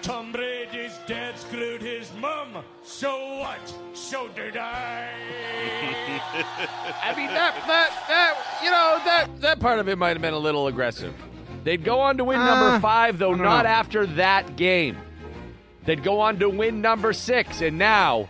Tom 0.00 0.32
Brady's 0.32 0.96
dad 1.06 1.38
screwed 1.38 1.82
his 1.82 2.10
mum. 2.20 2.64
So 2.84 3.38
what? 3.40 3.74
So 3.94 4.28
did 4.28 4.56
I. 4.56 5.08
I 7.02 7.14
mean 7.16 7.28
that 7.28 7.54
that 7.66 8.04
that 8.08 8.34
you 8.62 8.70
know 8.70 9.00
that 9.04 9.40
that 9.40 9.60
part 9.60 9.78
of 9.78 9.88
it 9.88 9.98
might 9.98 10.10
have 10.10 10.22
been 10.22 10.34
a 10.34 10.38
little 10.38 10.68
aggressive. 10.68 11.14
They'd 11.64 11.84
go 11.84 12.00
on 12.00 12.16
to 12.18 12.24
win 12.24 12.38
number 12.38 12.76
Uh, 12.76 12.80
five, 12.80 13.18
though 13.18 13.34
not 13.34 13.64
know. 13.64 13.70
after 13.70 14.06
that 14.06 14.56
game. 14.56 14.96
They'd 15.84 16.02
go 16.02 16.20
on 16.20 16.38
to 16.38 16.48
win 16.48 16.80
number 16.80 17.12
six, 17.12 17.60
and 17.60 17.78
now 17.78 18.28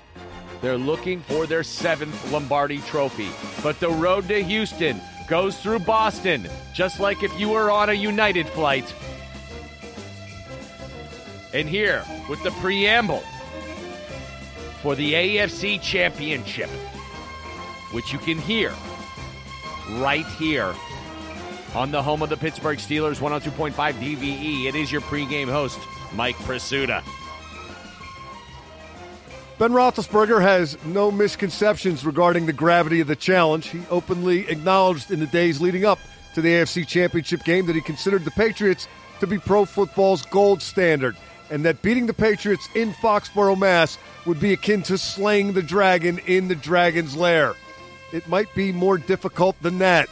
they're 0.61 0.79
looking 0.79 1.21
for 1.21 1.47
their 1.47 1.63
seventh 1.63 2.33
Lombardi 2.33 2.79
Trophy. 2.79 3.29
But 3.63 3.79
the 3.81 3.89
road 3.91 4.29
to 4.29 4.43
Houston 4.43 5.01
goes 5.29 5.57
through 5.61 5.81
Boston, 5.81 6.49
just 6.75 6.99
like 7.01 7.23
if 7.23 7.39
you 7.39 7.49
were 7.51 7.71
on 7.71 7.89
a 7.91 7.93
United 7.95 8.49
flight. 8.49 8.93
And 11.53 11.69
here, 11.69 12.05
with 12.29 12.43
the 12.43 12.51
preamble 12.53 13.23
for 14.83 14.95
the 14.95 15.13
AFC 15.15 15.79
Championship, 15.83 16.71
which 17.93 18.13
you 18.13 18.19
can 18.21 18.39
hear 18.39 18.73
right 19.99 20.27
here 20.39 20.73
on 21.75 21.91
the 21.91 22.03
home 22.03 22.23
of 22.23 22.29
the 22.29 22.37
Pittsburgh 22.37 22.79
Steelers, 22.79 23.19
102.5 23.19 23.73
DVE. 23.73 24.67
It 24.67 24.75
is 24.75 24.91
your 24.91 25.01
pregame 25.03 25.49
host, 25.49 25.79
Mike 26.15 26.37
Prisuta. 26.37 27.03
Ben 29.59 29.73
Roethlisberger 29.73 30.41
has 30.41 30.83
no 30.87 31.11
misconceptions 31.11 32.05
regarding 32.07 32.47
the 32.47 32.53
gravity 32.53 33.01
of 33.01 33.09
the 33.09 33.17
challenge. 33.17 33.67
He 33.67 33.83
openly 33.91 34.49
acknowledged 34.49 35.11
in 35.11 35.21
the 35.21 35.27
days 35.27 35.61
leading 35.61 35.85
up 35.85 35.99
to 36.35 36.41
the 36.41 36.49
AFC 36.49 36.87
Championship 36.87 37.45
game 37.45 37.67
that 37.67 37.77
he 37.77 37.83
considered 37.83 38.25
the 38.25 38.31
Patriots 38.31 38.89
to 39.21 39.27
be 39.27 39.39
pro 39.39 39.67
football's 39.67 40.23
gold 40.23 40.63
standard, 40.63 41.15
and 41.51 41.65
that 41.65 41.83
beating 41.83 42.07
the 42.07 42.15
Patriots 42.15 42.69
in 42.75 42.93
Foxborough, 42.95 43.59
Mass, 43.59 43.99
would 44.25 44.41
be 44.41 44.55
akin 44.55 44.83
to 44.85 44.97
slaying 44.97 45.53
the 45.53 45.63
dragon 45.63 46.19
in 46.27 46.49
the 46.49 46.55
dragon's 46.55 47.15
lair. 47.15 47.55
It 48.13 48.27
might 48.29 48.53
be 48.55 48.73
more 48.73 48.97
difficult 48.97 49.61
than 49.63 49.79
that. 49.81 50.09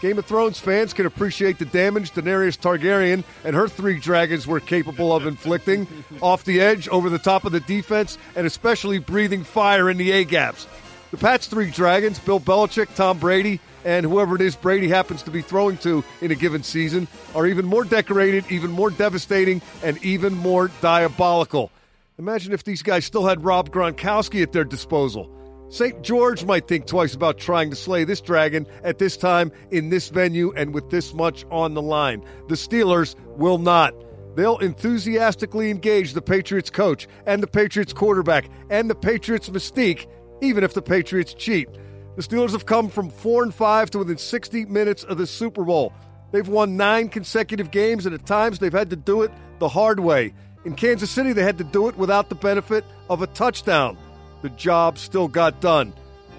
Game 0.00 0.16
of 0.18 0.26
Thrones 0.26 0.60
fans 0.60 0.92
can 0.92 1.06
appreciate 1.06 1.58
the 1.58 1.64
damage 1.64 2.12
Daenerys 2.12 2.56
Targaryen 2.56 3.24
and 3.44 3.56
her 3.56 3.66
three 3.66 3.98
dragons 3.98 4.46
were 4.46 4.60
capable 4.60 5.14
of 5.14 5.26
inflicting 5.26 5.88
off 6.22 6.44
the 6.44 6.60
edge, 6.60 6.88
over 6.88 7.10
the 7.10 7.18
top 7.18 7.44
of 7.44 7.50
the 7.50 7.60
defense, 7.60 8.16
and 8.36 8.46
especially 8.46 9.00
breathing 9.00 9.42
fire 9.42 9.90
in 9.90 9.96
the 9.96 10.12
A 10.12 10.24
gaps. 10.24 10.68
The 11.10 11.16
Pats' 11.16 11.48
three 11.48 11.70
dragons, 11.70 12.20
Bill 12.20 12.38
Belichick, 12.38 12.94
Tom 12.94 13.18
Brady, 13.18 13.60
and 13.84 14.04
whoever 14.06 14.36
it 14.36 14.40
is 14.40 14.54
Brady 14.54 14.88
happens 14.88 15.22
to 15.24 15.30
be 15.32 15.42
throwing 15.42 15.78
to 15.78 16.04
in 16.20 16.30
a 16.30 16.36
given 16.36 16.62
season, 16.62 17.08
are 17.34 17.46
even 17.46 17.66
more 17.66 17.84
decorated, 17.84 18.44
even 18.50 18.70
more 18.70 18.90
devastating, 18.90 19.62
and 19.82 20.02
even 20.04 20.34
more 20.34 20.70
diabolical. 20.80 21.72
Imagine 22.18 22.52
if 22.52 22.62
these 22.62 22.82
guys 22.82 23.04
still 23.04 23.26
had 23.26 23.42
Rob 23.42 23.70
Gronkowski 23.70 24.42
at 24.42 24.52
their 24.52 24.64
disposal. 24.64 25.30
St. 25.70 26.02
George 26.02 26.44
might 26.46 26.66
think 26.66 26.86
twice 26.86 27.14
about 27.14 27.36
trying 27.36 27.68
to 27.70 27.76
slay 27.76 28.04
this 28.04 28.22
dragon 28.22 28.66
at 28.82 28.98
this 28.98 29.18
time, 29.18 29.52
in 29.70 29.90
this 29.90 30.08
venue, 30.08 30.52
and 30.56 30.72
with 30.72 30.88
this 30.88 31.12
much 31.12 31.44
on 31.50 31.74
the 31.74 31.82
line. 31.82 32.24
The 32.48 32.54
Steelers 32.54 33.14
will 33.36 33.58
not. 33.58 33.94
They'll 34.34 34.58
enthusiastically 34.58 35.70
engage 35.70 36.12
the 36.12 36.22
Patriots 36.22 36.70
coach 36.70 37.06
and 37.26 37.42
the 37.42 37.46
Patriots 37.46 37.92
quarterback 37.92 38.48
and 38.70 38.88
the 38.88 38.94
Patriots 38.94 39.50
mystique, 39.50 40.06
even 40.40 40.64
if 40.64 40.72
the 40.72 40.80
Patriots 40.80 41.34
cheat. 41.34 41.68
The 42.16 42.22
Steelers 42.22 42.52
have 42.52 42.64
come 42.64 42.88
from 42.88 43.10
4 43.10 43.42
and 43.42 43.54
5 43.54 43.90
to 43.90 43.98
within 43.98 44.16
60 44.16 44.64
minutes 44.66 45.04
of 45.04 45.18
the 45.18 45.26
Super 45.26 45.64
Bowl. 45.64 45.92
They've 46.32 46.48
won 46.48 46.76
9 46.76 47.10
consecutive 47.10 47.70
games 47.70 48.06
and 48.06 48.14
at 48.14 48.24
times 48.24 48.58
they've 48.58 48.72
had 48.72 48.90
to 48.90 48.96
do 48.96 49.22
it 49.22 49.30
the 49.58 49.68
hard 49.68 50.00
way. 50.00 50.32
In 50.64 50.74
Kansas 50.74 51.10
City 51.10 51.32
they 51.32 51.42
had 51.42 51.58
to 51.58 51.64
do 51.64 51.88
it 51.88 51.96
without 51.96 52.28
the 52.28 52.34
benefit 52.34 52.84
of 53.10 53.22
a 53.22 53.26
touchdown. 53.26 53.98
The 54.42 54.50
job 54.50 54.98
still 54.98 55.28
got 55.28 55.60
done. 55.60 55.92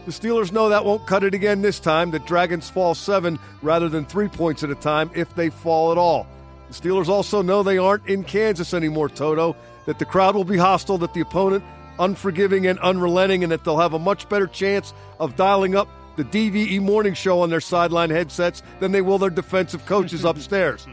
The 0.05 0.11
Steelers 0.11 0.51
know 0.51 0.69
that 0.69 0.85
won't 0.85 1.05
cut 1.05 1.23
it 1.23 1.33
again 1.33 1.61
this 1.61 1.79
time. 1.79 2.11
The 2.11 2.19
Dragons 2.19 2.69
fall 2.69 2.95
seven 2.95 3.37
rather 3.61 3.89
than 3.89 4.05
three 4.05 4.27
points 4.27 4.63
at 4.63 4.69
a 4.69 4.75
time 4.75 5.11
if 5.13 5.35
they 5.35 5.49
fall 5.49 5.91
at 5.91 5.97
all. 5.97 6.25
The 6.69 6.73
Steelers 6.73 7.09
also 7.09 7.41
know 7.41 7.63
they 7.63 7.77
aren't 7.77 8.07
in 8.07 8.23
Kansas 8.23 8.73
anymore, 8.73 9.09
Toto, 9.09 9.55
that 9.85 9.99
the 9.99 10.05
crowd 10.05 10.35
will 10.35 10.43
be 10.43 10.57
hostile, 10.57 10.97
that 10.99 11.13
the 11.13 11.21
opponent 11.21 11.63
unforgiving 11.99 12.65
and 12.65 12.79
unrelenting, 12.79 13.43
and 13.43 13.51
that 13.51 13.63
they'll 13.63 13.77
have 13.77 13.93
a 13.93 13.99
much 13.99 14.29
better 14.29 14.47
chance 14.47 14.93
of 15.19 15.35
dialing 15.35 15.75
up 15.75 15.89
the 16.15 16.23
DVE 16.23 16.81
morning 16.81 17.13
show 17.13 17.41
on 17.41 17.49
their 17.49 17.61
sideline 17.61 18.09
headsets 18.09 18.63
than 18.79 18.91
they 18.91 19.01
will 19.01 19.17
their 19.17 19.29
defensive 19.29 19.85
coaches 19.85 20.23
upstairs. 20.25 20.87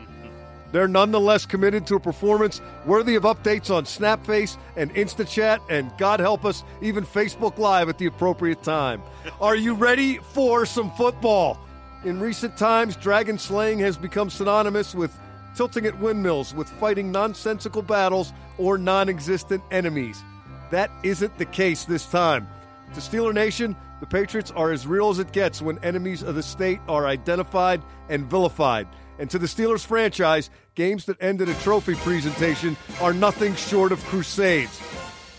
They're 0.73 0.89
nonetheless 0.89 1.47
committed 1.47 1.87
to 1.87 1.97
a 1.97 2.01
performance 2.01 2.61
worthy 2.85 3.15
of 3.15 3.23
updates 3.23 3.75
on 3.75 3.85
Snapface 3.85 4.57
and 4.77 4.95
InstaChat 4.95 5.61
and, 5.69 5.91
God 5.99 6.21
help 6.21 6.45
us, 6.45 6.65
even 6.83 7.05
Facebook 7.05 7.59
Live 7.59 7.89
at 7.89 7.99
the 7.99 8.07
appropriate 8.07 8.63
time. 8.63 9.03
Are 9.41 9.57
you 9.57 9.75
ready 9.75 10.19
for 10.19 10.67
some 10.67 10.91
football? 10.93 11.59
In 12.05 12.21
recent 12.21 12.57
times, 12.57 12.97
dragon 12.97 13.39
slaying 13.39 13.79
has 13.81 13.97
become 13.97 14.31
synonymous 14.31 14.95
with 14.95 15.19
tilting 15.57 15.87
at 15.87 15.99
windmills, 15.99 16.55
with 16.55 16.69
fighting 16.69 17.11
nonsensical 17.11 17.83
battles 17.83 18.33
or 18.59 18.79
non 18.79 19.09
existent 19.09 19.63
enemies. 19.71 20.23
That 20.71 20.91
isn't 21.03 21.37
the 21.39 21.47
case 21.47 21.85
this 21.85 22.07
time. 22.07 22.49
To 22.95 23.01
Steeler 23.01 23.35
Nation, 23.35 23.75
the 24.01 24.07
Patriots 24.07 24.53
are 24.55 24.73
as 24.73 24.87
real 24.87 25.11
as 25.11 25.19
it 25.19 25.33
gets 25.33 25.63
when 25.63 25.79
enemies 25.83 26.23
of 26.23 26.35
the 26.35 26.43
state 26.43 26.81
are 26.89 27.07
identified 27.07 27.83
and 28.09 28.27
vilified. 28.27 28.87
And 29.19 29.31
to 29.31 29.39
the 29.39 29.47
Steelers 29.47 29.85
franchise, 29.85 30.51
games 30.75 31.07
that 31.07 31.21
end 31.23 31.41
in 31.41 31.49
a 31.49 31.55
trophy 31.61 31.95
presentation 31.95 32.77
are 33.01 33.15
nothing 33.15 33.55
short 33.55 33.93
of 33.93 34.03
crusades. 34.05 34.79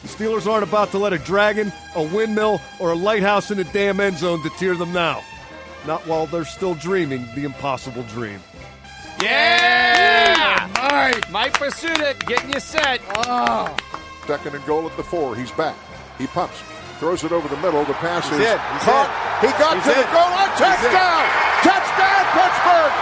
The 0.01 0.07
Steelers 0.07 0.47
aren't 0.47 0.63
about 0.63 0.91
to 0.91 0.97
let 0.97 1.13
a 1.13 1.17
dragon, 1.19 1.71
a 1.95 2.03
windmill, 2.03 2.61
or 2.79 2.91
a 2.91 2.95
lighthouse 2.95 3.51
in 3.51 3.57
the 3.57 3.63
damn 3.65 3.99
end 3.99 4.17
zone 4.17 4.41
deter 4.41 4.75
them 4.75 4.93
now. 4.93 5.21
Not 5.85 6.05
while 6.07 6.25
they're 6.25 6.45
still 6.45 6.73
dreaming 6.75 7.27
the 7.35 7.43
impossible 7.43 8.03
dream. 8.03 8.39
Yeah! 9.21 10.69
Mike! 10.75 11.29
Mike 11.31 11.53
Prisuta 11.53 12.17
getting 12.27 12.53
you 12.53 12.59
set. 12.59 13.01
Oh. 13.15 13.75
Second 14.27 14.55
and 14.55 14.65
goal 14.65 14.89
at 14.89 14.95
the 14.97 15.03
four. 15.03 15.35
He's 15.35 15.51
back. 15.51 15.75
He 16.17 16.27
pumps. 16.27 16.61
Throws 16.99 17.23
it 17.23 17.31
over 17.31 17.47
the 17.47 17.57
middle. 17.57 17.85
The 17.85 17.93
pass 17.93 18.25
He's 18.29 18.39
is 18.39 18.45
in. 18.45 18.57
He's 18.57 18.83
caught. 18.83 19.09
in. 19.41 19.49
He 19.49 19.57
got 19.57 19.75
He's 19.77 19.85
to 19.85 19.93
the 19.93 20.07
goal 20.09 20.29
line. 20.33 20.53
Touchdown! 20.57 21.25
Touchdown, 21.61 22.23
Pittsburgh! 22.33 22.93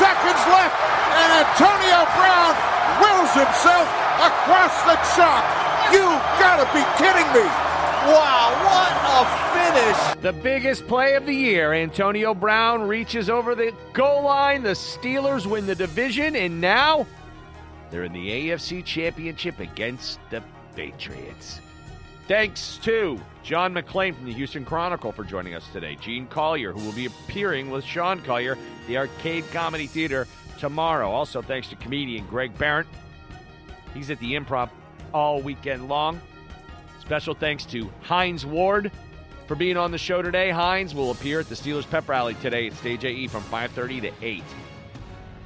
Nine 0.00 0.14
seconds 0.14 0.46
left, 0.46 0.76
and 1.10 1.32
Antonio 1.42 2.04
Brown 2.14 2.54
wills 3.00 3.32
himself 3.34 3.88
across 4.22 4.82
the 4.82 4.94
chalk. 5.16 5.44
You 5.92 6.04
gotta 6.38 6.66
be 6.72 6.84
kidding 6.98 7.26
me! 7.32 7.48
Wow, 8.06 8.54
what 8.62 8.92
a 9.10 10.14
finish! 10.14 10.22
The 10.22 10.32
biggest 10.32 10.86
play 10.86 11.14
of 11.14 11.26
the 11.26 11.34
year. 11.34 11.72
Antonio 11.72 12.32
Brown 12.32 12.82
reaches 12.82 13.28
over 13.28 13.56
the 13.56 13.74
goal 13.92 14.22
line. 14.22 14.62
The 14.62 14.70
Steelers 14.70 15.46
win 15.46 15.66
the 15.66 15.74
division, 15.74 16.36
and 16.36 16.60
now 16.60 17.04
they're 17.90 18.04
in 18.04 18.12
the 18.12 18.50
AFC 18.50 18.84
Championship 18.84 19.58
against 19.58 20.20
the 20.30 20.42
Patriots. 20.76 21.60
Thanks 22.28 22.76
to 22.82 23.18
John 23.42 23.72
McClain 23.72 24.14
from 24.14 24.26
the 24.26 24.34
Houston 24.34 24.62
Chronicle 24.62 25.12
for 25.12 25.24
joining 25.24 25.54
us 25.54 25.66
today. 25.72 25.96
Gene 25.98 26.26
Collier, 26.26 26.74
who 26.74 26.84
will 26.84 26.92
be 26.92 27.06
appearing 27.06 27.70
with 27.70 27.82
Sean 27.82 28.20
Collier, 28.20 28.52
at 28.52 28.86
the 28.86 28.98
Arcade 28.98 29.50
Comedy 29.50 29.86
Theater 29.86 30.28
tomorrow. 30.58 31.10
Also, 31.10 31.40
thanks 31.40 31.68
to 31.68 31.76
comedian 31.76 32.26
Greg 32.26 32.56
Barrett. 32.58 32.86
He's 33.94 34.10
at 34.10 34.20
the 34.20 34.34
improv 34.34 34.68
all 35.14 35.40
weekend 35.40 35.88
long. 35.88 36.20
Special 37.00 37.32
thanks 37.32 37.64
to 37.64 37.90
Hines 38.02 38.44
Ward 38.44 38.92
for 39.46 39.54
being 39.54 39.78
on 39.78 39.90
the 39.90 39.96
show 39.96 40.20
today. 40.20 40.50
Hines 40.50 40.94
will 40.94 41.12
appear 41.12 41.40
at 41.40 41.48
the 41.48 41.54
Steelers 41.54 41.88
Pep 41.88 42.06
Rally 42.10 42.34
today 42.42 42.66
at 42.66 42.74
Stage 42.74 43.06
AE 43.06 43.28
from 43.28 43.42
5:30 43.44 44.02
to 44.02 44.12
8. 44.20 44.44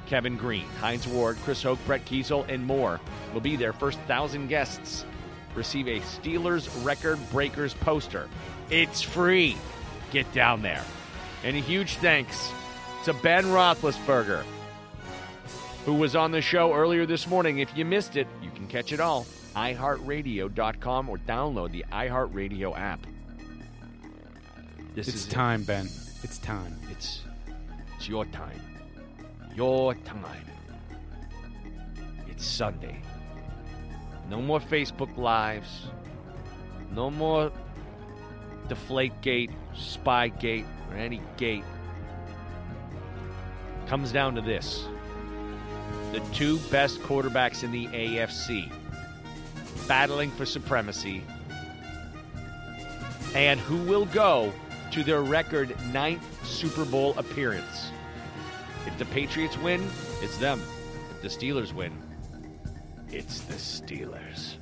Kevin 0.05 0.35
Greene, 0.35 0.67
Hines 0.81 1.07
Ward, 1.07 1.37
Chris 1.45 1.63
Hoke, 1.63 1.79
Brett 1.85 2.03
Keisel, 2.03 2.45
and 2.49 2.65
more 2.65 2.99
will 3.33 3.39
be 3.39 3.55
there. 3.55 3.71
First 3.71 3.99
thousand 4.01 4.49
guests 4.49 5.05
receive 5.55 5.87
a 5.87 5.99
Steelers 5.99 6.69
Record 6.85 7.19
Breakers 7.31 7.73
poster. 7.73 8.29
It's 8.69 9.01
free. 9.01 9.57
Get 10.11 10.31
down 10.33 10.61
there. 10.61 10.83
And 11.43 11.55
a 11.55 11.59
huge 11.59 11.95
thanks 11.95 12.51
to 13.05 13.13
Ben 13.13 13.45
Roethlisberger, 13.45 14.43
who 15.85 15.93
was 15.95 16.15
on 16.15 16.31
the 16.31 16.41
show 16.41 16.73
earlier 16.73 17.05
this 17.05 17.27
morning. 17.27 17.59
If 17.59 17.75
you 17.77 17.83
missed 17.85 18.15
it, 18.15 18.27
you 18.41 18.49
can 18.51 18.67
catch 18.67 18.91
it 18.93 18.99
all. 18.99 19.25
iHeartRadio.com 19.55 21.09
or 21.09 21.17
download 21.17 21.71
the 21.71 21.85
iHeartRadio 21.91 22.77
app. 22.77 23.05
This 24.95 25.07
it's 25.07 25.17
is 25.17 25.27
it. 25.27 25.31
time, 25.31 25.63
Ben. 25.63 25.89
It's 26.23 26.37
time. 26.37 26.77
It's 26.89 27.21
it's 27.97 28.07
your 28.07 28.25
time. 28.25 28.59
Your 29.55 29.95
time. 29.95 30.45
It's 32.27 32.45
Sunday. 32.45 33.01
No 34.29 34.41
more 34.41 34.59
Facebook 34.59 35.15
Lives. 35.17 35.87
No 36.91 37.09
more 37.09 37.51
Deflategate, 38.67 39.51
Spygate, 39.75 40.65
or 40.89 40.97
any 40.97 41.21
gate. 41.37 41.63
Comes 43.87 44.11
down 44.11 44.35
to 44.35 44.41
this. 44.41 44.87
The 46.11 46.19
two 46.33 46.57
best 46.71 46.99
quarterbacks 46.99 47.63
in 47.63 47.71
the 47.71 47.87
AFC 47.87 48.71
battling 49.87 50.31
for 50.31 50.45
supremacy. 50.45 51.23
And 53.35 53.59
who 53.59 53.77
will 53.77 54.05
go 54.05 54.53
to 54.91 55.03
their 55.03 55.21
record 55.21 55.75
ninth 55.91 56.23
Super 56.45 56.85
Bowl 56.85 57.13
appearance? 57.17 57.89
If 58.85 58.97
the 58.97 59.05
Patriots 59.05 59.57
win, 59.57 59.87
it's 60.21 60.37
them. 60.37 60.61
If 61.11 61.21
the 61.21 61.27
Steelers 61.27 61.73
win, 61.73 61.91
it's 63.13 63.41
the 63.41 63.53
Steelers. 63.53 64.55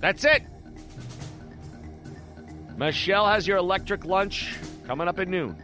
That's 0.00 0.24
it. 0.24 0.42
Michelle 2.76 3.26
has 3.26 3.46
your 3.46 3.58
electric 3.58 4.04
lunch 4.04 4.56
coming 4.86 5.08
up 5.08 5.18
at 5.18 5.28
noon. 5.28 5.56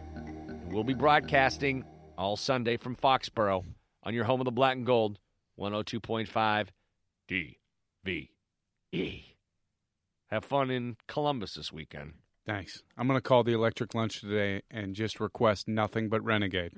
We'll 0.71 0.85
be 0.85 0.95
broadcasting 0.95 1.85
all 2.17 2.37
Sunday 2.37 2.77
from 2.77 2.97
Foxborough 2.97 3.65
on 4.03 4.15
your 4.15 4.25
home 4.25 4.41
of 4.41 4.45
the 4.45 4.53
black 4.53 4.77
and 4.77 4.87
gold, 4.87 5.19
102.5 5.59 6.69
DVE. 8.93 9.25
Have 10.31 10.45
fun 10.45 10.71
in 10.71 10.97
Columbus 11.07 11.55
this 11.55 11.73
weekend. 11.73 12.15
Thanks. 12.47 12.83
I'm 12.97 13.07
going 13.07 13.19
to 13.19 13.23
call 13.23 13.43
the 13.43 13.53
electric 13.53 13.95
lunch 13.95 14.21
today 14.21 14.63
and 14.71 14.95
just 14.95 15.19
request 15.19 15.67
nothing 15.67 16.09
but 16.09 16.25
Renegade. 16.25 16.73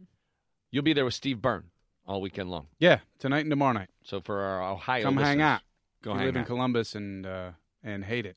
You'll 0.70 0.82
be 0.82 0.92
there 0.92 1.04
with 1.04 1.14
Steve 1.14 1.40
Byrne 1.40 1.70
all 2.06 2.20
weekend 2.20 2.50
long. 2.50 2.66
Yeah, 2.78 3.00
tonight 3.18 3.40
and 3.40 3.50
tomorrow 3.50 3.72
night. 3.72 3.88
So 4.04 4.20
for 4.20 4.40
our 4.40 4.62
Ohio 4.72 5.04
Come 5.04 5.16
hang 5.16 5.42
out. 5.42 5.60
Go 6.02 6.10
If 6.12 6.14
you 6.14 6.18
hang 6.18 6.26
live 6.26 6.36
in. 6.36 6.44
Columbus 6.44 6.94
and 6.94 7.26
uh, 7.26 7.50
and 7.82 8.04
hate 8.04 8.26
it. 8.26 8.36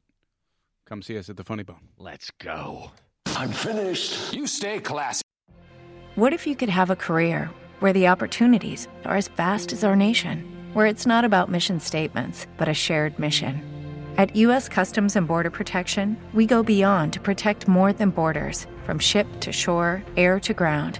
Come 0.85 1.01
see 1.01 1.17
us 1.17 1.29
at 1.29 1.37
the 1.37 1.43
Funny 1.43 1.63
Bone. 1.63 1.89
Let's 1.97 2.31
go. 2.39 2.91
I'm 3.35 3.51
finished. 3.51 4.33
You 4.33 4.47
stay 4.47 4.79
classy. 4.79 5.21
What 6.15 6.33
if 6.33 6.47
you 6.47 6.55
could 6.55 6.69
have 6.69 6.89
a 6.89 6.95
career 6.95 7.49
where 7.79 7.93
the 7.93 8.07
opportunities 8.07 8.87
are 9.05 9.15
as 9.15 9.27
vast 9.29 9.71
as 9.71 9.83
our 9.83 9.95
nation, 9.95 10.43
where 10.73 10.87
it's 10.87 11.05
not 11.05 11.23
about 11.23 11.49
mission 11.49 11.79
statements, 11.79 12.47
but 12.57 12.67
a 12.67 12.73
shared 12.73 13.17
mission? 13.19 13.63
At 14.17 14.35
U.S. 14.35 14.67
Customs 14.67 15.15
and 15.15 15.27
Border 15.27 15.49
Protection, 15.51 16.17
we 16.33 16.45
go 16.45 16.61
beyond 16.63 17.13
to 17.13 17.19
protect 17.21 17.67
more 17.69 17.93
than 17.93 18.09
borders 18.09 18.65
from 18.83 18.99
ship 18.99 19.27
to 19.41 19.51
shore, 19.53 20.03
air 20.17 20.39
to 20.41 20.53
ground, 20.53 20.99